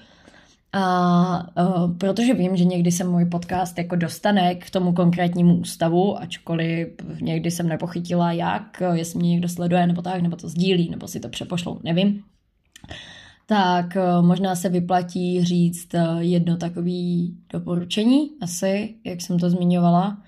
[0.73, 6.19] A uh, protože vím, že někdy se můj podcast jako dostane k tomu konkrétnímu ústavu,
[6.19, 6.89] ačkoliv
[7.21, 11.21] někdy jsem nepochytila jak, jestli mě někdo sleduje nebo tak, nebo to sdílí, nebo si
[11.21, 12.23] to přepošlou, nevím.
[13.47, 20.19] Tak uh, možná se vyplatí říct uh, jedno takové doporučení, asi, jak jsem to zmiňovala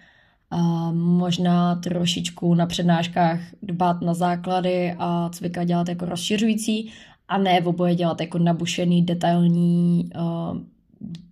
[0.51, 6.93] a možná trošičku na přednáškách dbát na základy a cvika dělat jako rozšiřující
[7.29, 10.59] a ne oboje dělat jako nabušený, detailní uh,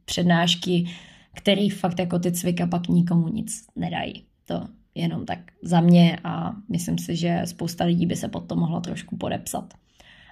[0.05, 0.87] přednášky,
[1.35, 4.25] který fakt jako ty cvika pak nikomu nic nedají.
[4.45, 8.57] To jenom tak za mě a myslím si, že spousta lidí by se pod to
[8.57, 9.75] mohlo trošku podepsat.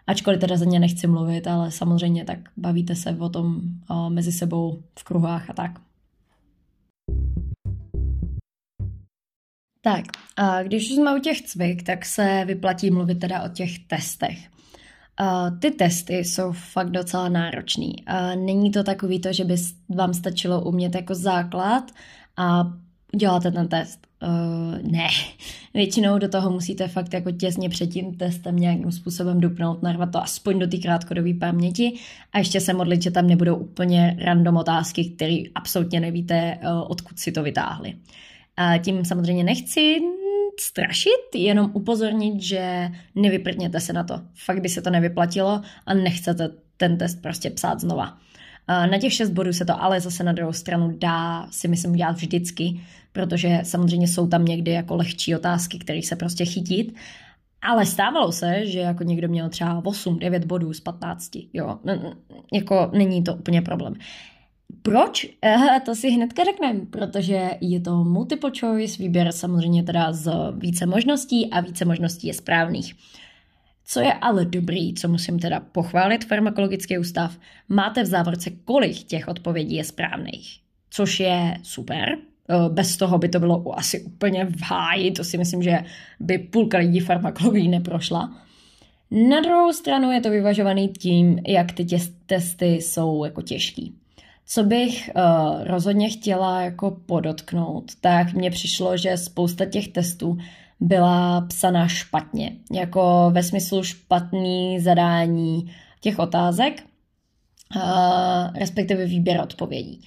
[0.07, 3.57] Ačkoliv teda za ně nechci mluvit, ale samozřejmě tak bavíte se o tom
[3.91, 5.80] uh, mezi sebou v kruhách a tak.
[9.87, 10.05] Tak,
[10.37, 14.39] a když už jsme u těch cvik, tak se vyplatí mluvit teda o těch testech.
[15.20, 17.95] Uh, ty testy jsou fakt docela náročný.
[18.11, 19.57] Uh, není to takový to, že by
[19.89, 21.91] vám stačilo umět jako základ
[22.37, 22.72] a
[23.12, 24.07] uděláte ten test.
[24.22, 25.09] Uh, ne,
[25.74, 30.22] většinou do toho musíte fakt jako těsně před tím testem nějakým způsobem dupnout, narvat to
[30.22, 31.99] aspoň do té krátkodobé paměti
[32.32, 37.18] a ještě se modlit, že tam nebudou úplně random otázky, které absolutně nevíte, uh, odkud
[37.18, 37.95] si to vytáhli.
[38.57, 39.98] A tím samozřejmě nechci
[40.61, 44.20] strašit, jenom upozornit, že nevyprtněte se na to.
[44.44, 48.18] Fakt by se to nevyplatilo a nechcete ten test prostě psát znova.
[48.68, 52.16] Na těch šest bodů se to ale zase na druhou stranu dá si myslím dělat
[52.16, 52.80] vždycky,
[53.12, 56.94] protože samozřejmě jsou tam někdy jako lehčí otázky, které se prostě chytit,
[57.62, 61.78] ale stávalo se, že jako někdo měl třeba 8, 9 bodů z 15, jo,
[62.52, 63.94] jako není to úplně problém.
[64.83, 65.27] Proč?
[65.85, 71.51] To si hnedka řekneme, protože je to multiple choice, výběr samozřejmě teda z více možností
[71.51, 72.95] a více možností je správných.
[73.85, 77.39] Co je ale dobrý, co musím teda pochválit farmakologický ústav,
[77.69, 80.61] máte v závorce, kolik těch odpovědí je správných,
[80.91, 82.19] což je super.
[82.51, 85.79] Eh, bez toho by to bylo asi úplně v háji, to si myslím, že
[86.21, 88.43] by půlka lidí farmakologii neprošla.
[89.11, 91.87] Na druhou stranu je to vyvažovaný tím, jak ty
[92.27, 93.95] testy jsou jako těžký.
[94.49, 100.38] Co bych uh, rozhodně chtěla jako podotknout, tak mně přišlo, že spousta těch testů
[100.80, 106.82] byla psaná špatně, jako ve smyslu špatný zadání těch otázek,
[107.76, 107.82] uh,
[108.59, 110.01] respektive výběr odpovědí.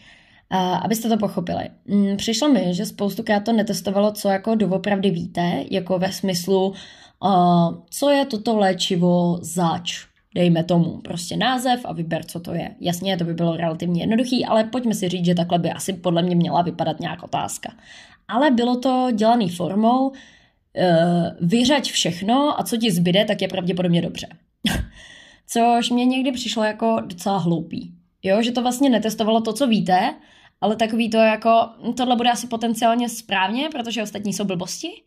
[0.53, 1.69] Uh, abyste to pochopili.
[1.85, 6.73] Mm, přišlo mi, že spoustukrát to netestovalo, co jako doopravdy víte, jako ve smyslu,
[7.23, 10.08] uh, co je toto léčivo zač,
[10.39, 12.75] dejme tomu prostě název a vyber, co to je.
[12.79, 16.21] Jasně, to by bylo relativně jednoduchý, ale pojďme si říct, že takhle by asi podle
[16.21, 17.73] mě měla vypadat nějaká otázka.
[18.27, 20.13] Ale bylo to dělané formou, uh,
[21.41, 24.27] vyřať všechno a co ti zbyde, tak je pravděpodobně dobře.
[25.47, 27.91] Což mě někdy přišlo jako docela hloupý.
[28.23, 30.13] Jo, že to vlastně netestovalo to, co víte,
[30.61, 35.03] ale takový to jako, tohle bude asi potenciálně správně, protože ostatní jsou blbosti.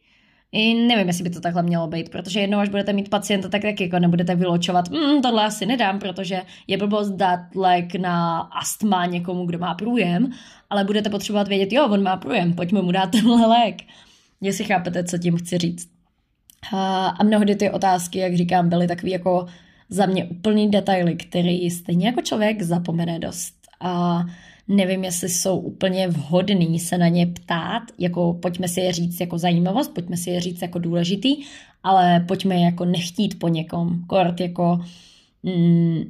[0.53, 3.63] I nevím, jestli by to takhle mělo být, protože jednou, až budete mít pacienta, tak
[3.63, 9.07] tak jako nebudete vyločovat, mm, tohle asi nedám, protože je blbost dát lék na astma
[9.07, 10.31] někomu, kdo má průjem,
[10.71, 13.77] ale budete potřebovat vědět, jo, on má průjem, pojďme mu dát tenhle lék.
[14.41, 15.89] Jestli chápete, co tím chci říct.
[16.73, 19.47] A mnohdy ty otázky, jak říkám, byly takový jako
[19.89, 23.55] za mě úplný detaily, který stejně jako člověk zapomene dost.
[23.81, 24.25] A
[24.69, 29.39] nevím, jestli jsou úplně vhodný se na ně ptát, jako pojďme si je říct jako
[29.39, 31.37] zajímavost, pojďme si je říct jako důležitý,
[31.83, 34.81] ale pojďme jako nechtít po někom, kort jako
[35.43, 36.03] mm,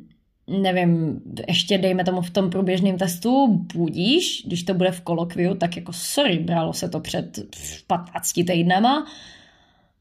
[0.47, 5.77] nevím, ještě dejme tomu v tom průběžném testu, budíš, když to bude v kolokviu, tak
[5.77, 7.39] jako sorry, bralo se to před
[7.87, 9.07] 15 týdnama,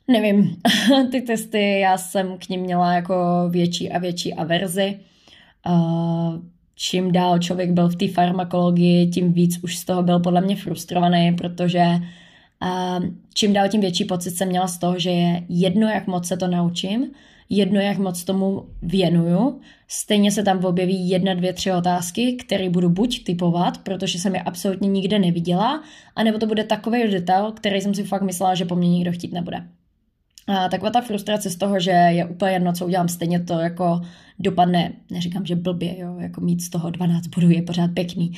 [0.08, 0.56] nevím,
[1.12, 3.16] ty testy, já jsem k ním měla jako
[3.50, 5.00] větší a větší averzi,
[5.68, 6.36] uh,
[6.82, 10.56] čím dál člověk byl v té farmakologii, tím víc už z toho byl podle mě
[10.56, 11.86] frustrovaný, protože
[12.62, 16.28] uh, čím dál tím větší pocit jsem měla z toho, že je jedno, jak moc
[16.28, 17.12] se to naučím,
[17.50, 19.60] jedno, jak moc tomu věnuju.
[19.88, 24.42] Stejně se tam objeví jedna, dvě, tři otázky, které budu buď typovat, protože jsem je
[24.42, 25.84] absolutně nikde neviděla,
[26.16, 29.34] anebo to bude takový detail, který jsem si fakt myslela, že po mně nikdo chtít
[29.34, 29.68] nebude.
[30.48, 34.02] A taková ta frustrace z toho, že je úplně jedno, co udělám, stejně to jako
[34.40, 38.32] dopadne, neříkám, že blbě, jo, jako mít z toho 12 bodů je pořád pěkný,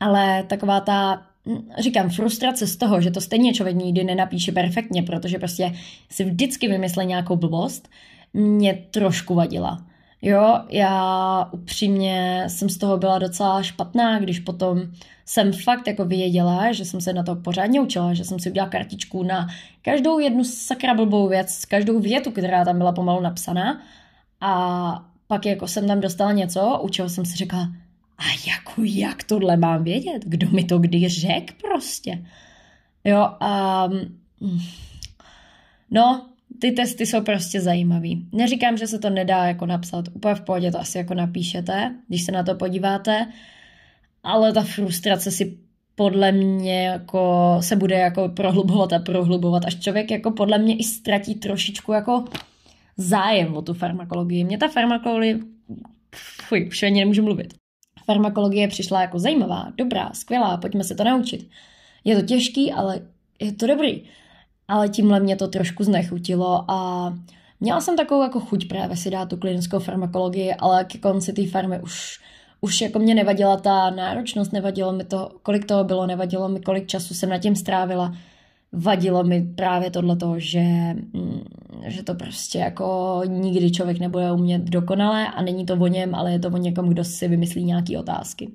[0.00, 5.02] ale taková ta hm, říkám, frustrace z toho, že to stejně člověk nikdy nenapíše perfektně,
[5.02, 5.72] protože prostě
[6.10, 7.88] si vždycky vymyslí nějakou blbost,
[8.34, 9.89] mě trošku vadila.
[10.22, 14.82] Jo, já upřímně jsem z toho byla docela špatná, když potom
[15.26, 18.70] jsem fakt jako věděla, že jsem se na to pořádně učila, že jsem si udělala
[18.70, 19.48] kartičku na
[19.82, 23.80] každou jednu sakra blbou věc, každou větu, která tam byla pomalu napsaná
[24.40, 27.68] a pak jako jsem tam dostala něco, u čeho jsem si řekla,
[28.18, 30.22] a jako jak tohle mám vědět?
[30.24, 32.24] Kdo mi to kdy řek prostě?
[33.04, 33.84] Jo, a
[34.40, 34.68] um,
[35.90, 36.29] no,
[36.60, 38.26] ty testy jsou prostě zajímavý.
[38.32, 42.22] Neříkám, že se to nedá jako napsat, úplně v pohodě to asi jako napíšete, když
[42.22, 43.26] se na to podíváte,
[44.22, 45.58] ale ta frustrace si
[45.94, 50.84] podle mě jako se bude jako prohlubovat a prohlubovat, až člověk jako podle mě i
[50.84, 52.24] ztratí trošičku jako
[52.96, 54.44] zájem o tu farmakologii.
[54.44, 55.38] Mě ta farmakologie,
[56.48, 57.54] fuj, už ani nemůžu mluvit.
[58.04, 61.48] Farmakologie přišla jako zajímavá, dobrá, skvělá, pojďme se to naučit.
[62.04, 63.00] Je to těžký, ale
[63.40, 64.02] je to dobrý.
[64.70, 67.12] Ale tímhle mě to trošku znechutilo a
[67.60, 71.46] měla jsem takovou jako chuť právě si dát tu klinickou farmakologii, ale ke konci té
[71.46, 72.20] farmy už
[72.60, 76.86] už jako mě nevadila ta náročnost, nevadilo mi to, kolik toho bylo, nevadilo mi, kolik
[76.86, 78.14] času jsem na tím strávila.
[78.72, 80.60] Vadilo mi právě tohleto, že,
[81.12, 81.42] mm,
[81.86, 86.32] že to prostě jako nikdy člověk nebude umět dokonale a není to o něm, ale
[86.32, 88.50] je to o někom, kdo si vymyslí nějaké otázky.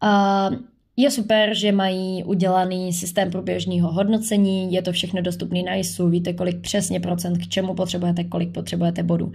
[0.00, 0.50] A
[0.96, 6.32] je super, že mají udělaný systém průběžného hodnocení, je to všechno dostupné na ISU, víte,
[6.32, 9.32] kolik přesně procent k čemu potřebujete, kolik potřebujete bodů.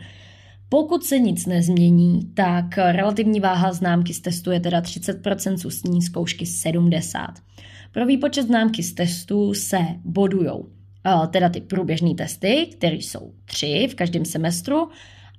[0.70, 6.01] Pokud se nic nezmění, tak relativní váha známky z testu je teda 30%, z ústní
[6.01, 7.34] zkoušky 70%.
[7.91, 10.70] Pro výpočet známky z testu se bodujou
[11.32, 14.89] teda ty průběžné testy, které jsou tři v každém semestru,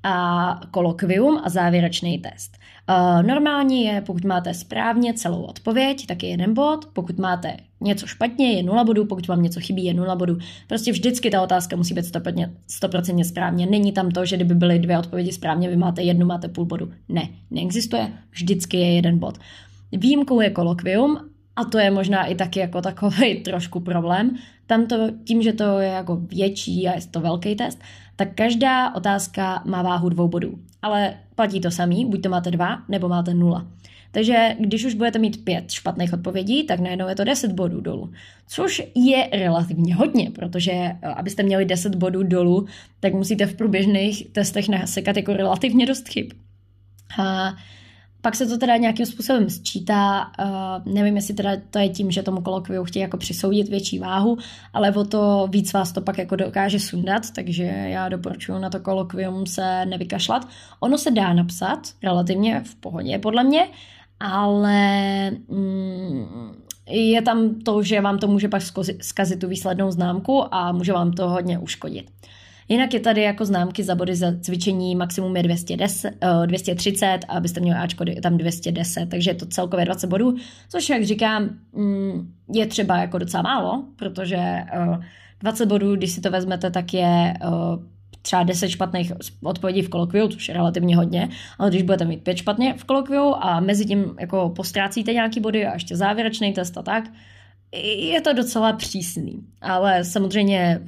[0.03, 2.59] a kolokvium a závěrečný test.
[2.89, 8.07] Uh, normální je, pokud máte správně celou odpověď, tak je jeden bod, pokud máte něco
[8.07, 10.39] špatně, je nula bodů, pokud vám něco chybí, je nula bodů.
[10.69, 12.51] Prostě vždycky ta otázka musí být 100%,
[12.83, 13.67] 100% správně.
[13.67, 16.93] Není tam to, že kdyby byly dvě odpovědi správně, vy máte jednu, máte půl bodu.
[17.09, 19.39] Ne, neexistuje, vždycky je jeden bod.
[19.93, 21.19] Výjimkou je kolokvium
[21.57, 24.37] a to je možná i taky jako takový trošku problém.
[24.67, 27.79] Tam to, tím, že to je jako větší a je to velký test,
[28.17, 30.59] tak každá otázka má váhu dvou bodů.
[30.83, 33.67] Ale platí to samý, buď to máte dva, nebo máte nula.
[34.13, 38.13] Takže když už budete mít pět špatných odpovědí, tak najednou je to 10 bodů dolů.
[38.47, 42.67] Což je relativně hodně, protože eh, abyste měli 10 bodů dolů,
[43.01, 46.27] tak musíte v průběžných testech nasekat jako relativně dost chyb.
[47.19, 47.57] A
[48.23, 52.23] pak se to teda nějakým způsobem sčítá, uh, nevím, jestli teda to je tím, že
[52.23, 54.39] tomu kolokviu chtějí jako přisoudit větší váhu,
[54.73, 58.81] ale o to víc vás to pak jako dokáže sundat, takže já doporučuji na to
[58.81, 60.49] kolokvium se nevykašlat.
[60.81, 63.69] Ono se dá napsat relativně v pohodě, podle mě,
[64.21, 66.53] ale mm,
[66.89, 68.63] je tam to, že vám to může pak
[69.01, 72.11] zkazit tu výslednou známku a může vám to hodně uškodit.
[72.73, 76.11] Jinak je tady jako známky za body za cvičení maximum je 210,
[76.47, 80.37] 230 a abyste měli Ačko tam 210, takže je to celkově 20 bodů,
[80.69, 84.65] což jak říkám, mm, je třeba jako docela málo, protože
[85.41, 87.35] 20 bodů, když si to vezmete, tak je
[88.23, 89.13] třeba 10 špatných
[89.45, 93.35] odpovědí v kolokviu, což je relativně hodně, ale když budete mít 5 špatně v kolokviu
[93.35, 97.05] a mezi tím jako postrácíte nějaký body a ještě závěrečný test a tak,
[97.97, 99.39] je to docela přísný.
[99.61, 100.81] Ale samozřejmě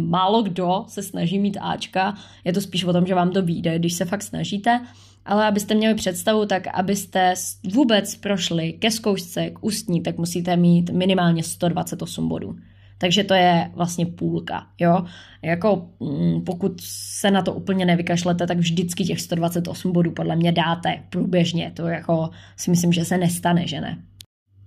[0.00, 2.14] málo kdo se snaží mít Ačka,
[2.44, 4.80] je to spíš o tom, že vám to vyjde, když se fakt snažíte,
[5.26, 7.34] ale abyste měli představu, tak abyste
[7.74, 12.56] vůbec prošli ke zkoušce, k ústní, tak musíte mít minimálně 128 bodů.
[12.98, 15.04] Takže to je vlastně půlka, jo.
[15.42, 20.52] Jako mm, pokud se na to úplně nevykašlete, tak vždycky těch 128 bodů podle mě
[20.52, 21.72] dáte průběžně.
[21.74, 23.98] To jako si myslím, že se nestane, že ne.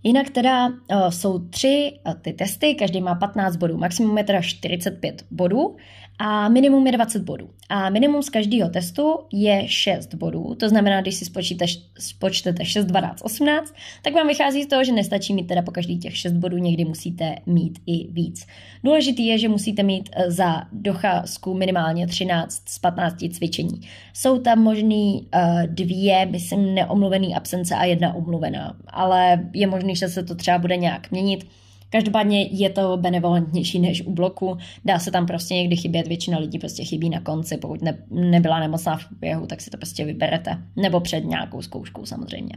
[0.03, 0.75] Jinak teda uh,
[1.09, 5.75] jsou tři uh, ty testy, každý má 15 bodů, maximum je teda 45 bodů
[6.23, 7.49] a minimum je 20 bodů.
[7.69, 11.65] A minimum z každého testu je 6 bodů, to znamená, když si spočíte,
[11.99, 15.97] spočtete 6, 12, 18, tak vám vychází z toho, že nestačí mít teda po každý
[15.97, 18.45] těch 6 bodů, někdy musíte mít i víc.
[18.83, 23.81] Důležitý je, že musíte mít eh, za docházku minimálně 13 z 15 cvičení.
[24.13, 30.09] Jsou tam možný uh, dvě, myslím, neomluvený absence a jedna omluvená, ale je možný, že
[30.09, 31.45] se to třeba bude nějak měnit
[31.91, 34.57] Každopádně je to benevolentnější než u bloku.
[34.85, 38.59] Dá se tam prostě někdy chybět, většina lidí prostě chybí na konci, pokud ne, nebyla
[38.59, 40.57] nemocná v průběhu, tak si to prostě vyberete.
[40.75, 42.53] Nebo před nějakou zkouškou samozřejmě.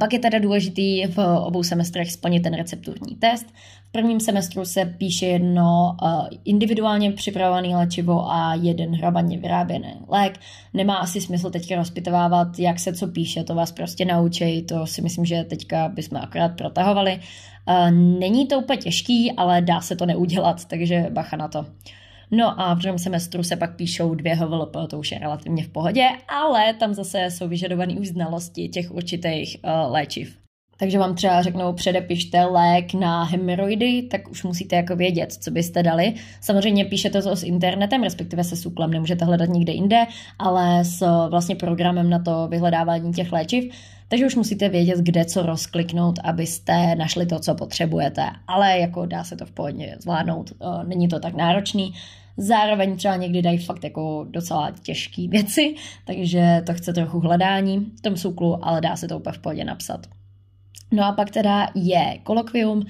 [0.00, 3.46] Pak je teda důležitý v obou semestrech splnit ten recepturní test.
[3.88, 10.40] V prvním semestru se píše jedno uh, individuálně připravované léčivo a jeden hrabaně vyráběný lék.
[10.74, 15.02] Nemá asi smysl teďka rozpitovávat, jak se co píše, to vás prostě naučí, to si
[15.02, 17.20] myslím, že teďka bychom akorát protahovali.
[17.68, 21.66] Uh, není to úplně těžký, ale dá se to neudělat, takže bacha na to.
[22.30, 25.68] No a v druhém semestru se pak píšou dvě HVLP, to už je relativně v
[25.68, 30.45] pohodě, ale tam zase jsou vyžadované už znalosti těch určitých uh, léčiv.
[30.78, 35.82] Takže vám třeba řeknou, předepište lék na hemoroidy, tak už musíte jako vědět, co byste
[35.82, 36.14] dali.
[36.40, 40.04] Samozřejmě píšete to s internetem, respektive se SUKLem, nemůžete hledat nikde jinde,
[40.38, 43.74] ale s vlastně programem na to vyhledávání těch léčiv.
[44.08, 48.22] Takže už musíte vědět, kde co rozkliknout, abyste našli to, co potřebujete.
[48.46, 50.52] Ale jako dá se to v pohodě zvládnout,
[50.86, 51.94] není to tak náročný.
[52.36, 55.74] Zároveň třeba někdy dají fakt jako docela těžké věci,
[56.04, 59.64] takže to chce trochu hledání v tom SUKLu, ale dá se to úplně v pohodě
[59.64, 60.06] napsat.
[60.90, 62.86] No a pak teda je kolokvium,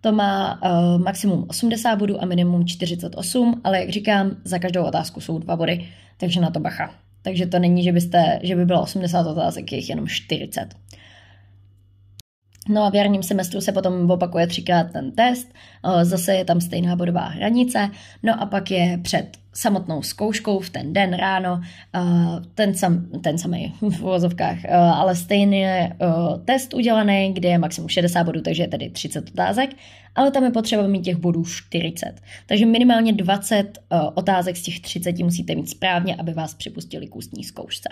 [0.00, 5.20] to má uh, maximum 80 bodů a minimum 48, ale jak říkám, za každou otázku
[5.20, 6.94] jsou dva body, takže na to bacha.
[7.22, 10.68] Takže to není, že, byste, že by bylo 80 otázek, je jich jenom 40.
[12.68, 15.54] No a v jarním semestru se potom opakuje třikrát ten test,
[16.02, 17.90] zase je tam stejná bodová hranice,
[18.22, 21.60] no a pak je před samotnou zkouškou v ten den ráno,
[22.54, 24.58] ten, sam, ten samý v uvozovkách,
[24.94, 25.64] ale stejný
[26.44, 29.70] test udělaný, kde je maximum 60 bodů, takže je tedy 30 otázek,
[30.14, 32.14] ale tam je potřeba mít těch bodů 40.
[32.46, 33.78] Takže minimálně 20
[34.14, 37.88] otázek z těch 30 musíte mít správně, aby vás připustili k ústní zkoušce.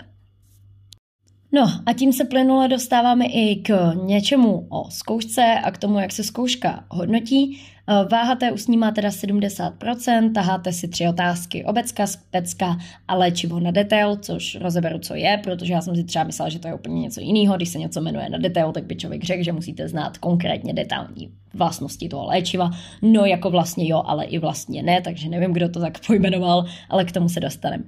[1.51, 6.11] No a tím se plynule dostáváme i k něčemu o zkoušce a k tomu, jak
[6.11, 7.61] se zkouška hodnotí.
[7.91, 12.77] Eh, váha té ústní má teda 70%, taháte si tři otázky, obecka, specka
[13.07, 16.59] a léčivo na detail, což rozeberu, co je, protože já jsem si třeba myslela, že
[16.59, 17.55] to je úplně něco jiného.
[17.55, 21.31] Když se něco jmenuje na detail, tak by člověk řekl, že musíte znát konkrétně detailní
[21.53, 22.69] vlastnosti toho léčiva.
[23.01, 27.05] No jako vlastně jo, ale i vlastně ne, takže nevím, kdo to tak pojmenoval, ale
[27.05, 27.83] k tomu se dostaneme.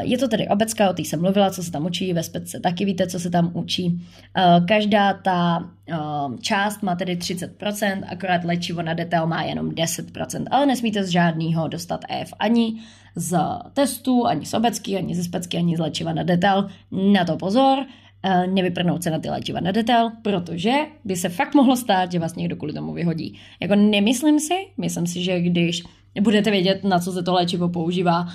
[0.00, 2.84] Je to tedy obecka, o té jsem mluvila, co se tam učí, ve spece taky
[2.84, 4.00] víte, co se tam učí.
[4.68, 5.70] Každá ta
[6.40, 11.68] část má tedy 30%, akorát léčivo na detail má jenom 10%, ale nesmíte z žádného
[11.68, 12.74] dostat EF ani
[13.16, 13.38] z
[13.72, 16.68] testů, ani z obecky, ani ze specky, ani z léčiva na detail.
[17.12, 17.78] Na to pozor,
[18.46, 20.72] nevyprnout se na ty léčiva na detail, protože
[21.04, 23.38] by se fakt mohlo stát, že vás někdo kvůli tomu vyhodí.
[23.60, 25.82] Jako nemyslím si, myslím si, že když
[26.20, 28.28] budete vědět, na co se to léčivo používá,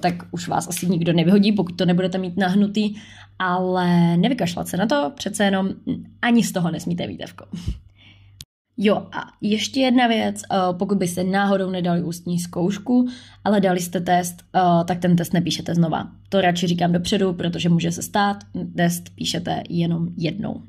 [0.00, 2.94] tak už vás asi nikdo nevyhodí, pokud to nebudete mít nahnutý,
[3.38, 5.68] ale nevykašlat se na to, přece jenom
[6.22, 7.46] ani z toho nesmíte výtevko.
[8.82, 13.08] Jo a ještě jedna věc, pokud byste náhodou nedali ústní zkoušku,
[13.44, 14.42] ale dali jste test,
[14.84, 16.10] tak ten test nepíšete znova.
[16.28, 18.36] To radši říkám dopředu, protože může se stát,
[18.76, 20.62] test píšete jenom jednou.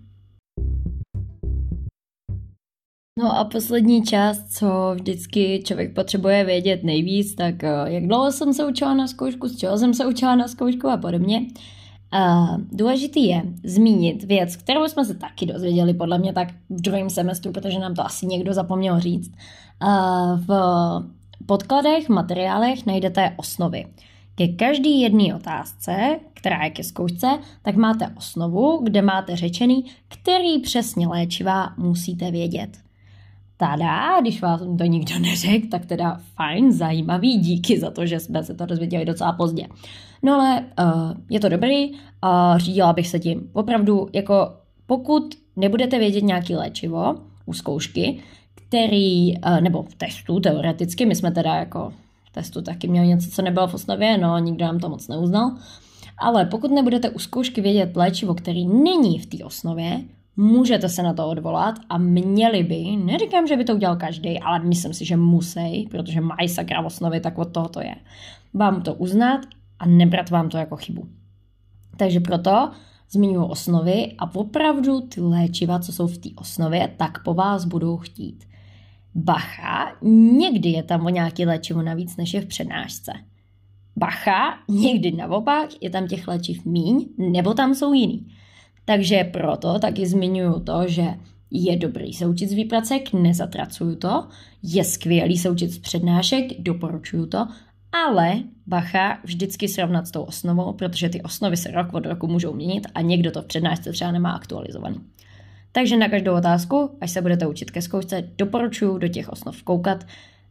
[3.20, 8.54] No a poslední část, co vždycky člověk potřebuje vědět nejvíc, tak eh, jak dlouho jsem
[8.54, 11.46] se učila na zkoušku, z čeho jsem se učila na zkoušku a podobně.
[12.12, 17.10] A důležitý je zmínit věc, kterou jsme se taky dozvěděli podle mě tak v druhém
[17.10, 19.32] semestru, protože nám to asi někdo zapomněl říct.
[19.80, 20.50] A v
[21.46, 23.86] podkladech, materiálech najdete osnovy.
[24.36, 27.28] Ke každý jedné otázce, která je ke zkoušce,
[27.62, 32.91] tak máte osnovu, kde máte řečený, který přesně léčiva musíte vědět.
[33.62, 38.44] Tada, když vás to nikdo neřekl, tak teda fajn, zajímavý, díky za to, že jsme
[38.44, 39.68] se to dozvěděli docela pozdě.
[40.24, 41.92] No ale uh, je to dobrý
[42.22, 43.50] a uh, řídila bych se tím.
[43.54, 44.54] Opravdu, jako
[44.86, 48.20] pokud nebudete vědět nějaký léčivo u zkoušky,
[48.56, 51.94] který, uh, nebo v testu teoreticky, my jsme teda jako
[52.26, 55.52] v testu taky měli něco, co nebylo v osnově, no nikdo nám to moc neuznal,
[56.18, 60.02] ale pokud nebudete u zkoušky vědět léčivo, který není v té osnově,
[60.38, 64.60] můžete se na to odvolat a měli by, neříkám, že by to udělal každý, ale
[64.60, 67.96] myslím si, že musí, protože mají sakra osnovy, tak od toho to je.
[68.54, 69.42] Vám to uznat
[69.80, 71.08] a nebrat vám to jako chybu.
[71.98, 72.72] Takže proto
[73.10, 77.98] zmiňuji osnovy a opravdu ty léčiva, co jsou v té osnově, tak po vás budou
[77.98, 78.44] chtít.
[79.16, 79.92] Bacha,
[80.40, 83.14] někdy je tam o nějaký léčivo navíc, než je v přednášce.
[83.96, 88.28] Bacha, někdy naopak je tam těch léčiv míň, nebo tam jsou jiný.
[88.86, 91.04] Takže proto taky zmiňuju to, že
[91.52, 94.28] je dobrý se učit z výpracek, nezatracuju to,
[94.64, 97.48] je skvělý se učit z přednášek, doporučuju to,
[98.08, 102.54] ale bacha vždycky srovnat s tou osnovou, protože ty osnovy se rok od roku můžou
[102.54, 104.96] měnit a někdo to v přednášce třeba nemá aktualizovaný.
[105.72, 110.06] Takže na každou otázku, až se budete učit ke zkoušce, doporučuji do těch osnov koukat,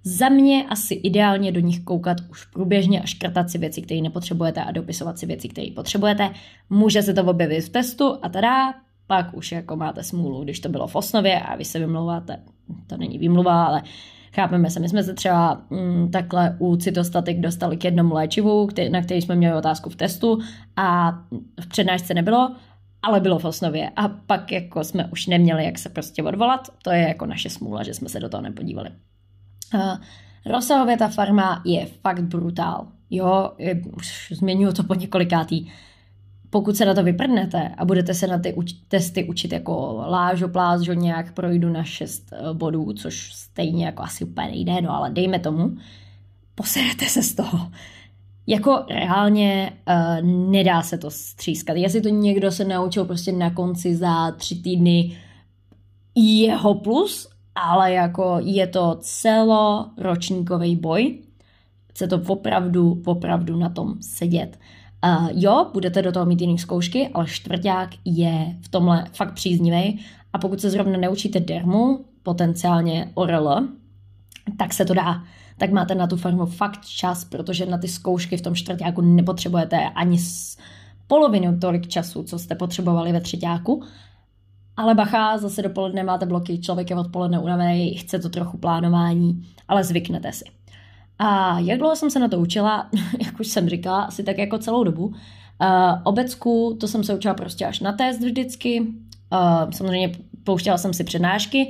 [0.05, 4.65] za mě asi ideálně do nich koukat už průběžně a škrtat si věci, které nepotřebujete
[4.65, 6.31] a dopisovat si věci, které potřebujete.
[6.71, 8.75] Může se to objevit v testu a teda
[9.07, 12.41] pak už jako máte smůlu, když to bylo v osnově a vy se vymlouváte.
[12.87, 13.83] To není výmluva, ale
[14.35, 14.81] chápeme se.
[14.81, 19.23] My jsme se třeba mm, takhle u cytostatik dostali k jednomu léčivu, který, na který
[19.23, 20.39] jsme měli otázku v testu
[20.77, 21.11] a
[21.61, 22.55] v přednášce nebylo,
[23.03, 23.91] ale bylo v osnově.
[23.97, 26.69] A pak jako jsme už neměli, jak se prostě odvolat.
[26.83, 28.91] To je jako naše smůla, že jsme se do toho nepodívali.
[29.75, 29.97] Uh,
[30.47, 32.87] rozsahově ta farma je fakt brutál.
[33.11, 33.53] Jo,
[33.97, 35.67] už zmiňuji to po několikátý.
[36.51, 40.49] Pokud se na to vyprdnete a budete se na ty uč- testy učit jako lážo,
[40.49, 45.11] plázžo, nějak projdu na 6 uh, bodů, což stejně jako asi úplně nejde, no ale
[45.11, 45.77] dejme tomu,
[46.55, 47.71] poserete se z toho.
[48.47, 51.77] Jako reálně uh, nedá se to střískat.
[51.77, 55.17] Jestli to někdo se naučil prostě na konci za tři týdny
[56.15, 61.19] jeho plus, ale jako je to celoročníkový boj.
[61.91, 64.59] Chce to opravdu, opravdu na tom sedět.
[65.05, 70.01] Uh, jo, budete do toho mít jiný zkoušky, ale čtvrták je v tomhle fakt příznivý.
[70.33, 73.69] A pokud se zrovna neučíte dermu, potenciálně ORL,
[74.59, 75.25] tak se to dá.
[75.59, 79.89] Tak máte na tu farmu fakt čas, protože na ty zkoušky v tom čtvrtáku nepotřebujete
[79.89, 80.19] ani
[81.07, 83.83] polovinu tolik času, co jste potřebovali ve třetíku.
[84.81, 89.85] Ale bacha, zase dopoledne máte bloky, člověk je odpoledne unavený, chce to trochu plánování, ale
[89.85, 90.45] zvyknete si.
[91.19, 92.91] A jak dlouho jsem se na to učila,
[93.25, 95.07] jak už jsem říkala, asi tak jako celou dobu.
[95.07, 95.15] Uh,
[96.05, 98.81] obecku, to jsem se učila prostě až na test vždycky.
[98.81, 100.13] Uh, samozřejmě
[100.45, 101.69] pouštěla jsem si přednášky.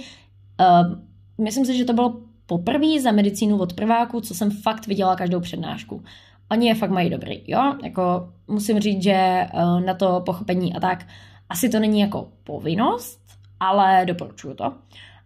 [0.60, 0.98] Uh,
[1.38, 5.40] myslím si, že to bylo poprvé za medicínu od prváku, co jsem fakt viděla každou
[5.40, 6.02] přednášku.
[6.50, 7.74] Oni je fakt mají dobrý, jo?
[7.84, 9.46] Jako musím říct, že
[9.84, 11.06] na to pochopení a tak
[11.50, 13.20] asi to není jako povinnost,
[13.60, 14.72] ale doporučuju to.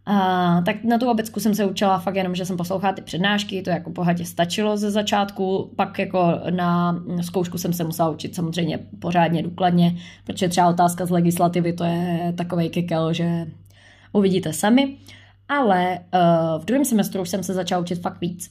[0.06, 3.62] A, tak na tu obecku jsem se učila fakt jenom, že jsem poslouchala ty přednášky,
[3.62, 8.78] to jako bohatě stačilo ze začátku, pak jako na zkoušku jsem se musela učit samozřejmě
[8.98, 13.46] pořádně, důkladně, protože třeba otázka z legislativy to je takovej kekel, že
[14.12, 14.96] uvidíte sami.
[15.48, 18.50] Ale uh, v druhém semestru jsem se začala učit fakt víc.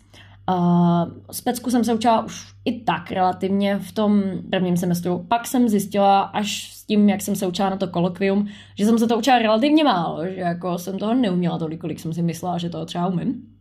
[0.50, 5.26] Uh, specku jsem se učila už i tak relativně v tom prvním semestru.
[5.28, 9.00] Pak jsem zjistila až s tím, jak jsem se učila na to kolokvium, že jsem
[9.00, 12.58] se to učila relativně málo, že jako jsem toho neuměla tolik, kolik jsem si myslela,
[12.58, 13.54] že to třeba umím.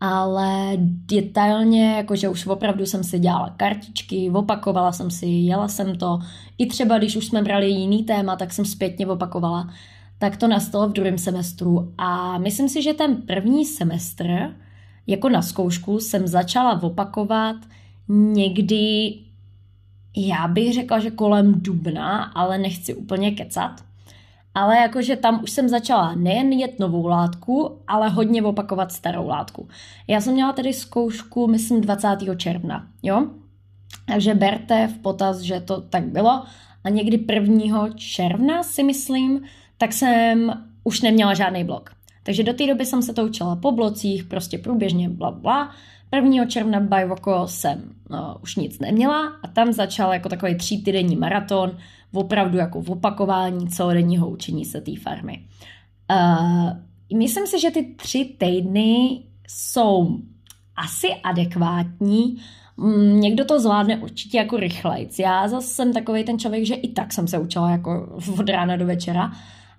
[0.00, 0.72] Ale
[1.06, 6.18] detailně, jakože už opravdu jsem si dělala kartičky, opakovala jsem si, jela jsem to.
[6.58, 9.70] I třeba, když už jsme brali jiný téma, tak jsem zpětně opakovala.
[10.18, 11.92] Tak to nastalo v druhém semestru.
[11.98, 14.54] A myslím si, že ten první semestr,
[15.08, 17.56] jako na zkoušku jsem začala opakovat
[18.08, 19.14] někdy,
[20.16, 23.84] já bych řekla, že kolem dubna, ale nechci úplně kecat.
[24.54, 29.68] Ale jakože tam už jsem začala nejen jet novou látku, ale hodně opakovat starou látku.
[30.06, 32.08] Já jsem měla tedy zkoušku, myslím, 20.
[32.36, 33.26] června, jo?
[34.06, 36.44] Takže berte v potaz, že to tak bylo.
[36.84, 37.88] A někdy 1.
[37.96, 39.40] června si myslím,
[39.78, 40.52] tak jsem
[40.84, 41.97] už neměla žádný blok.
[42.28, 45.70] Takže do té doby jsem se to učila po blocích, prostě průběžně bla bla.
[46.16, 46.46] 1.
[46.46, 51.76] června Bajvoko jsem no, už nic neměla a tam začal jako takový tří týdenní maraton,
[52.12, 55.46] opravdu jako v opakování celodenního učení se té farmy.
[56.10, 60.18] Uh, myslím si, že ty tři týdny jsou
[60.76, 62.36] asi adekvátní.
[62.76, 65.18] Mm, někdo to zvládne určitě jako rychlejc.
[65.18, 68.76] Já zase jsem takový ten člověk, že i tak jsem se učila jako od rána
[68.76, 69.32] do večera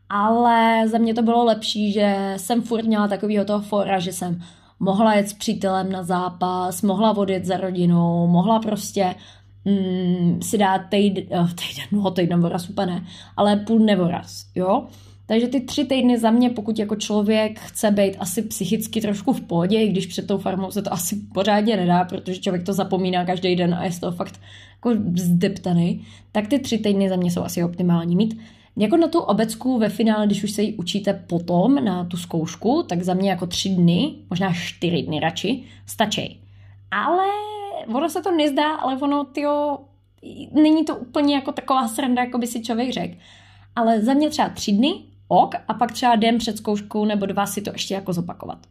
[0.10, 4.41] ale za mě to bylo lepší, že jsem furt měla takovýho toho fora, že jsem
[4.80, 9.16] mohla jet s přítelem na zápas, mohla odjet za rodinou, mohla prostě
[9.66, 13.03] mm, si dát týden, oh, týden, no týden voraz úplně
[13.38, 14.88] ale půl nevoraz, jo.
[15.26, 19.41] Takže ty tři týdny za mě, pokud jako člověk chce být asi psychicky trošku v
[19.41, 23.26] pohodě, i když před tou farmou se to asi pořádně nedá, protože člověk to zapomíná
[23.26, 24.39] každý den a je z toho fakt
[24.76, 28.39] jako zdeptaný, tak ty tři týdny za mě jsou asi optimální mít.
[28.78, 32.84] Jako na tu obecku ve finále, když už se ji učíte potom na tu zkoušku,
[32.90, 36.42] tak za mě jako tři dny, možná čtyři dny radši, stačí.
[36.92, 37.26] Ale
[37.94, 39.78] ono se to nezdá, ale ono, tyjo,
[40.54, 43.16] není to úplně jako taková sranda, jako by si člověk řekl.
[43.76, 44.94] Ale za mě třeba tři dny,
[45.28, 48.68] ok, a pak třeba den před zkouškou nebo dva si to ještě jako zopakovat.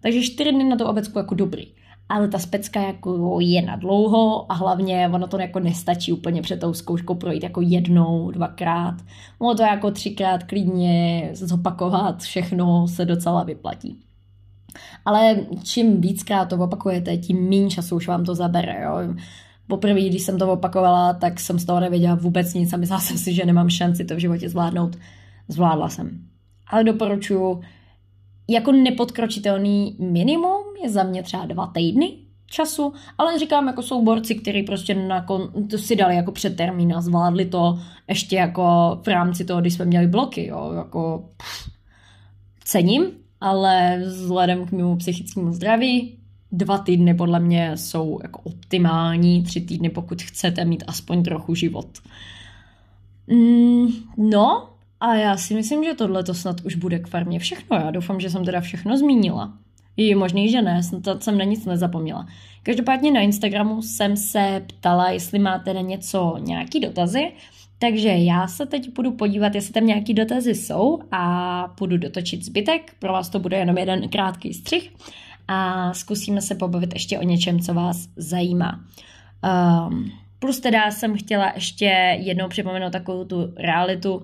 [0.00, 1.66] Takže čtyři dny na tu obecku jako dobrý
[2.08, 6.60] ale ta specka jako je na dlouho a hlavně ono to jako nestačí úplně před
[6.60, 8.94] tou zkouškou projít jako jednou, dvakrát.
[9.38, 13.98] Ono to jako třikrát klidně zopakovat, všechno se docela vyplatí.
[15.04, 18.82] Ale čím víckrát to opakujete, tím méně času už vám to zabere.
[18.82, 19.14] Jo?
[19.66, 23.18] Poprvé, když jsem to opakovala, tak jsem z toho nevěděla vůbec nic a myslela jsem
[23.18, 24.96] si, že nemám šanci to v životě zvládnout.
[25.48, 26.18] Zvládla jsem.
[26.66, 27.60] Ale doporučuji
[28.48, 32.16] jako nepodkročitelný minimum je za mě třeba dva týdny
[32.46, 36.56] času, ale říkám, jako jsou borci, kteří prostě na kon, to si dali jako před
[36.56, 41.28] termín a zvládli to ještě jako v rámci toho, když jsme měli bloky, jo, jako
[41.36, 41.70] pff,
[42.64, 43.06] cením,
[43.40, 46.18] ale vzhledem k mému psychickému zdraví
[46.52, 51.86] dva týdny podle mě jsou jako optimální, tři týdny, pokud chcete mít aspoň trochu život.
[53.26, 54.68] Mm, no,
[55.00, 57.76] a já si myslím, že tohle to snad už bude k farmě všechno.
[57.76, 59.52] Já doufám, že jsem teda všechno zmínila.
[59.96, 62.26] Je možný, že ne, snad jsem na nic nezapomněla.
[62.62, 67.32] Každopádně na Instagramu jsem se ptala, jestli máte na něco nějaký dotazy,
[67.78, 72.94] takže já se teď budu podívat, jestli tam nějaký dotazy jsou a budu dotočit zbytek.
[72.98, 74.92] Pro vás to bude jenom jeden krátký střih
[75.48, 78.80] a zkusíme se pobavit ještě o něčem, co vás zajímá.
[79.88, 84.22] Um, plus teda jsem chtěla ještě jednou připomenout takovou tu realitu,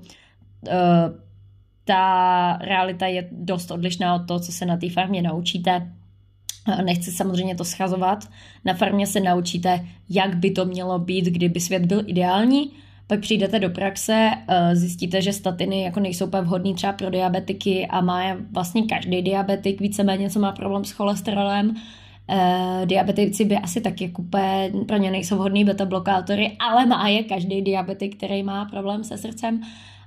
[0.66, 1.27] Eh,
[1.88, 5.92] ta realita je dost odlišná od toho, co se na té farmě naučíte.
[6.68, 8.28] Eh, nechci samozřejmě to schazovat.
[8.64, 12.70] Na farmě se naučíte, jak by to mělo být, kdyby svět byl ideální.
[13.06, 17.86] pak přijdete do praxe, eh, zjistíte, že statiny jako nejsou úplně vhodný třeba pro diabetiky
[17.86, 21.74] a má vlastně každý diabetik víceméně, co má problém s cholesterolem.
[22.30, 27.22] Uh, diabetici by asi taky kupé, pro ně nejsou vhodný beta blokátory, ale má je
[27.22, 29.60] každý diabetik, který má problém se srdcem,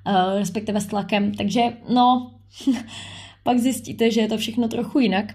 [0.08, 1.34] uh, respektive s tlakem.
[1.34, 2.32] Takže no,
[3.44, 5.26] pak zjistíte, že je to všechno trochu jinak.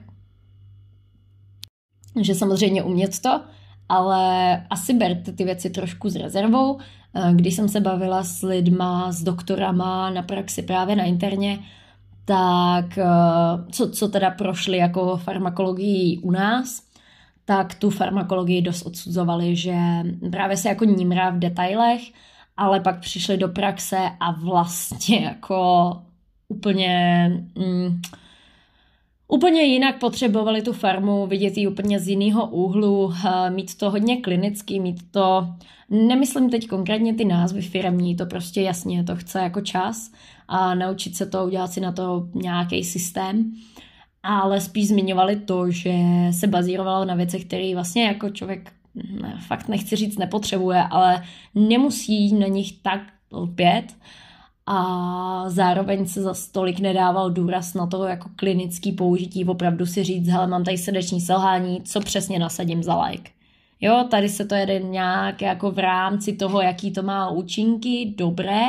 [2.21, 3.41] Že samozřejmě umět to,
[3.89, 6.79] ale asi berte ty věci trošku s rezervou.
[7.17, 11.59] Eh, když jsem se bavila s lidma, s doktorama na praxi právě na interně,
[12.25, 13.05] tak eh,
[13.73, 16.83] co, co teda prošli jako farmakologii u nás,
[17.45, 19.77] tak tu farmakologii dost odsuzovali, že
[20.31, 22.03] právě se jako nímrá v detailech,
[22.57, 25.93] ale pak přišli do praxe a vlastně jako
[26.49, 27.31] úplně...
[27.59, 28.01] Mm,
[29.29, 34.17] Úplně jinak potřebovali tu farmu, vidět ji úplně z jiného úhlu, eh, mít to hodně
[34.17, 35.49] klinický, mít to,
[35.91, 40.11] nemyslím teď konkrétně ty názvy firmní, to prostě jasně, to chce jako čas
[40.49, 43.53] a naučit se to, udělat si na to nějaký systém,
[44.23, 45.93] ale spíš zmiňovali to, že
[46.31, 48.73] se bazírovalo na věcech, které vlastně jako člověk
[49.21, 51.25] ne, fakt nechci říct nepotřebuje, ale
[51.55, 53.01] nemusí na nich tak
[53.33, 53.95] lpět,
[54.67, 60.29] a zároveň se za stolik nedával důraz na to jako klinický použití, opravdu si říct,
[60.29, 63.31] hele, mám tady srdeční selhání, co přesně nasadím za like.
[63.81, 68.63] Jo, tady se to jede nějak jako v rámci toho, jaký to má účinky, dobré,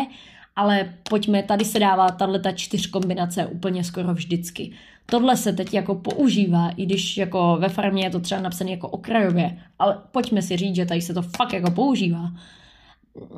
[0.56, 4.72] ale pojďme, tady se dává tahle ta čtyř kombinace úplně skoro vždycky.
[5.12, 8.90] Tohle se teď jako používá, i když jako ve farmě je to třeba napsané jako
[8.90, 12.32] okrajově, ale pojďme si říct, že tady se to fakt jako používá.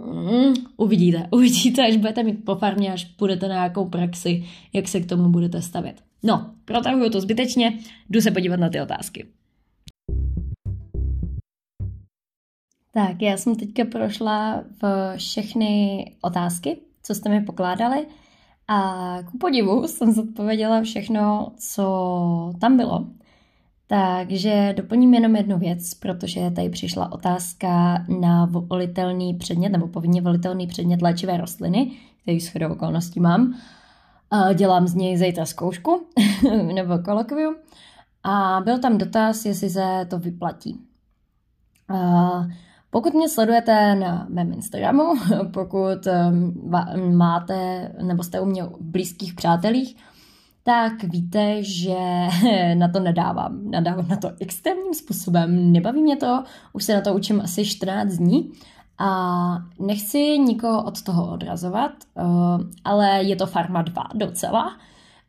[0.05, 4.99] Mm, uvidíte, uvidíte, až budete mít po farmě, až půjdete na nějakou praxi, jak se
[4.99, 6.03] k tomu budete stavět.
[6.23, 9.25] No, protahuju to zbytečně, jdu se podívat na ty otázky.
[12.91, 18.05] Tak, já jsem teďka prošla v všechny otázky, co jste mi pokládali
[18.69, 23.05] a ku podivu jsem zodpověděla všechno, co tam bylo.
[23.87, 30.67] Takže doplním jenom jednu věc, protože tady přišla otázka na volitelný předmět, nebo povinně volitelný
[30.67, 31.91] předmět léčivé rostliny,
[32.21, 33.53] který s chodou okolností mám.
[34.53, 36.07] Dělám z něj zítra zkoušku,
[36.73, 37.55] nebo kolokvium.
[38.23, 40.79] A byl tam dotaz, jestli se to vyplatí.
[42.89, 45.13] Pokud mě sledujete na mém Instagramu,
[45.53, 49.95] pokud um, máte nebo jste u mě blízkých přátelích,
[50.63, 51.97] tak víte, že
[52.73, 53.71] na to nedávám.
[53.71, 55.71] Nadávám na to extrémním způsobem.
[55.71, 58.51] Nebaví mě to, už se na to učím asi 14 dní
[58.97, 62.23] a nechci nikoho od toho odrazovat, eh,
[62.83, 64.77] ale je to Farma 2 docela.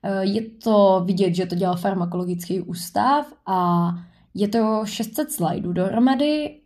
[0.02, 3.90] Eh, je to vidět, že to dělal farmakologický ústav a
[4.34, 6.60] je to 600 slajdů dohromady,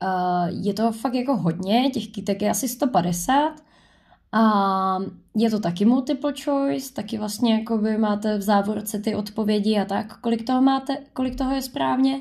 [0.49, 3.53] je to fakt jako hodně, těch kytek je asi 150
[4.33, 4.99] a
[5.37, 9.85] je to taky multiple choice, taky vlastně jako by máte v závorce ty odpovědi a
[9.85, 12.21] tak, kolik toho máte, kolik toho je správně.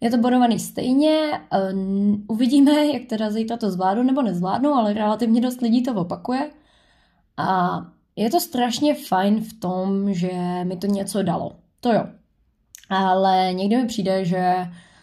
[0.00, 1.40] Je to bodovaný stejně,
[2.28, 6.50] uvidíme, jak teda zítra to zvládnu nebo nezvládnu, ale relativně dost lidí to opakuje.
[7.36, 7.80] A
[8.16, 10.30] je to strašně fajn v tom, že
[10.64, 11.52] mi to něco dalo.
[11.80, 12.06] To jo.
[12.90, 14.54] Ale někdy mi přijde, že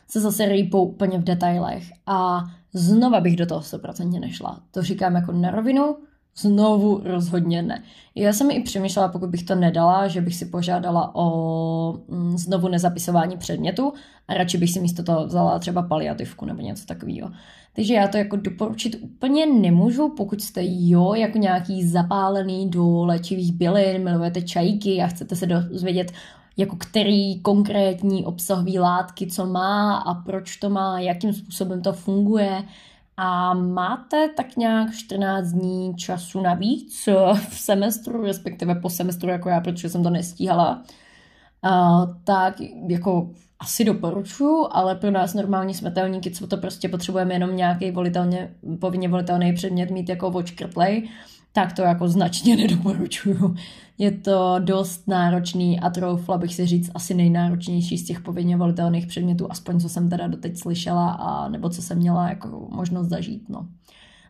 [0.08, 4.60] se zase rýpou úplně v detailech a znova bych do toho 100% nešla.
[4.72, 5.96] To říkám jako na rovinu,
[6.38, 7.84] Znovu rozhodně ne.
[8.16, 12.68] Já jsem i přemýšlela, pokud bych to nedala, že bych si požádala o mm, znovu
[12.68, 13.94] nezapisování předmětu
[14.28, 17.32] a radši bych si místo toho vzala třeba paliativku nebo něco takového.
[17.76, 23.54] Takže já to jako doporučit úplně nemůžu, pokud jste jo, jako nějaký zapálený do léčivých
[23.54, 26.12] bylin, milujete čajky a chcete se dozvědět,
[26.62, 32.64] jako který konkrétní obsahový látky, co má a proč to má, jakým způsobem to funguje,
[33.18, 37.10] a máte tak nějak 14 dní času navíc
[37.50, 40.84] v semestru, respektive po semestru jako já, protože jsem to nestíhala,
[41.66, 42.56] uh, tak
[42.88, 43.30] jako
[43.60, 49.10] asi doporučuji, ale pro nás normální smetelníky, co to prostě potřebujeme jenom nějaký volitelně, povinně
[49.10, 51.08] volitelný předmět mít jako watchcrplay,
[51.54, 53.56] tak to jako značně nedoporučuju.
[53.98, 59.08] Je to dost náročný a troufla bych si říct asi nejnáročnější z těch povinně volitelných
[59.08, 63.50] předmětů, aspoň co jsem teda doteď slyšela a nebo co jsem měla jako možnost zažít.
[63.50, 63.68] No.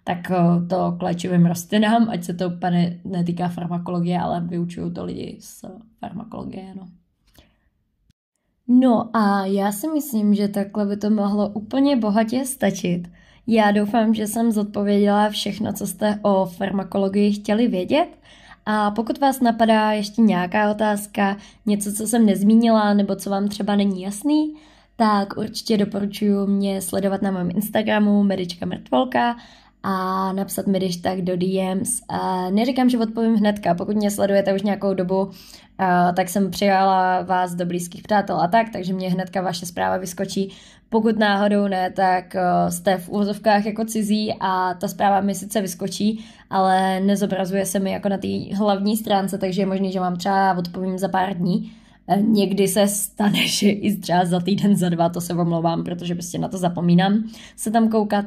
[0.04, 5.06] Tak eh, to k léčivým rostlinám, ať se to úplně netýká farmakologie, ale vyučuju to
[5.06, 5.66] lidi z
[6.00, 6.74] farmakologie.
[6.76, 6.88] No.
[8.68, 13.08] No a já si myslím, že takhle by to mohlo úplně bohatě stačit.
[13.54, 18.08] Já doufám, že jsem zodpověděla všechno, co jste o farmakologii chtěli vědět.
[18.66, 23.76] A pokud vás napadá ještě nějaká otázka, něco, co jsem nezmínila, nebo co vám třeba
[23.76, 24.54] není jasný,
[24.96, 29.36] tak určitě doporučuji mě sledovat na mém Instagramu Medička Mrtvolka
[29.84, 32.02] a napsat mi když tak do DMs.
[32.10, 35.32] A neříkám, že odpovím hnedka, pokud mě sledujete už nějakou dobu,
[36.16, 40.52] tak jsem přijala vás do blízkých přátel a tak, takže mě hnedka vaše zpráva vyskočí.
[40.90, 42.36] Pokud náhodou ne, tak
[42.70, 47.92] jste v úvozovkách jako cizí a ta zpráva mi sice vyskočí, ale nezobrazuje se mi
[47.92, 51.72] jako na té hlavní stránce, takže je možný, že vám třeba odpovím za pár dní.
[52.08, 56.16] E, někdy se stane, že i třeba za týden, za dva, to se omlouvám, protože
[56.16, 57.24] prostě na to zapomínám
[57.56, 58.26] se tam koukat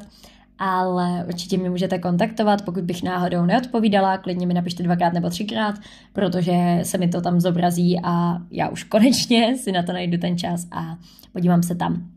[0.58, 5.74] ale určitě mi můžete kontaktovat, pokud bych náhodou neodpovídala, klidně mi napište dvakrát nebo třikrát,
[6.12, 10.38] protože se mi to tam zobrazí a já už konečně si na to najdu ten
[10.38, 10.98] čas a
[11.32, 12.10] podívám se tam.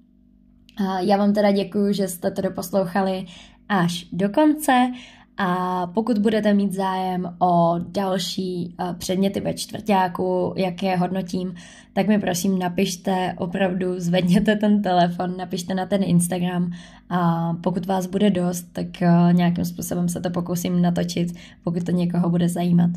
[0.99, 3.25] Já vám teda děkuji, že jste to doposlouchali
[3.69, 4.91] až do konce
[5.37, 11.55] a pokud budete mít zájem o další eh, předměty ve čtvrtáku, jak je hodnotím,
[11.93, 16.71] tak mi prosím napište, opravdu zvedněte ten telefon, napište na ten Instagram
[17.09, 21.33] a pokud vás bude dost, tak eh, nějakým způsobem se to pokusím natočit,
[21.63, 22.89] pokud to někoho bude zajímat.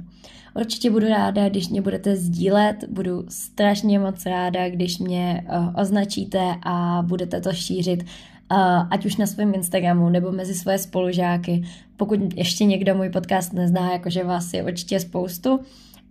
[0.54, 6.54] Určitě budu ráda, když mě budete sdílet, budu strašně moc ráda, když mě eh, označíte
[6.62, 8.04] a budete to šířit
[8.90, 11.62] ať už na svém Instagramu nebo mezi svoje spolužáky.
[11.96, 15.60] Pokud ještě někdo můj podcast nezná, jakože vás je určitě spoustu,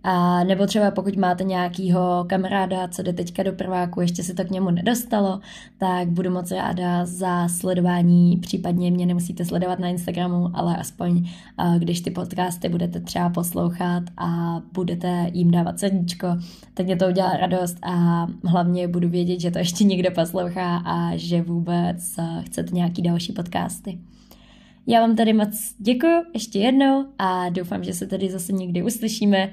[0.02, 4.44] a nebo třeba pokud máte nějakýho kamaráda, co jde teďka do prváku, ještě se to
[4.44, 5.40] k němu nedostalo,
[5.78, 11.28] tak budu moc ráda za sledování, případně mě nemusíte sledovat na Instagramu, ale aspoň
[11.78, 16.26] když ty podcasty budete třeba poslouchat a budete jim dávat srdíčko,
[16.74, 21.16] tak mě to udělá radost a hlavně budu vědět, že to ještě někdo poslouchá a
[21.16, 23.98] že vůbec chcete nějaký další podcasty.
[24.86, 29.52] Já vám tady moc děkuji ještě jednou a doufám, že se tady zase někdy uslyšíme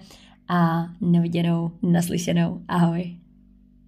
[0.50, 2.62] a neviděnou, naslyšenou.
[2.68, 3.27] Ahoj.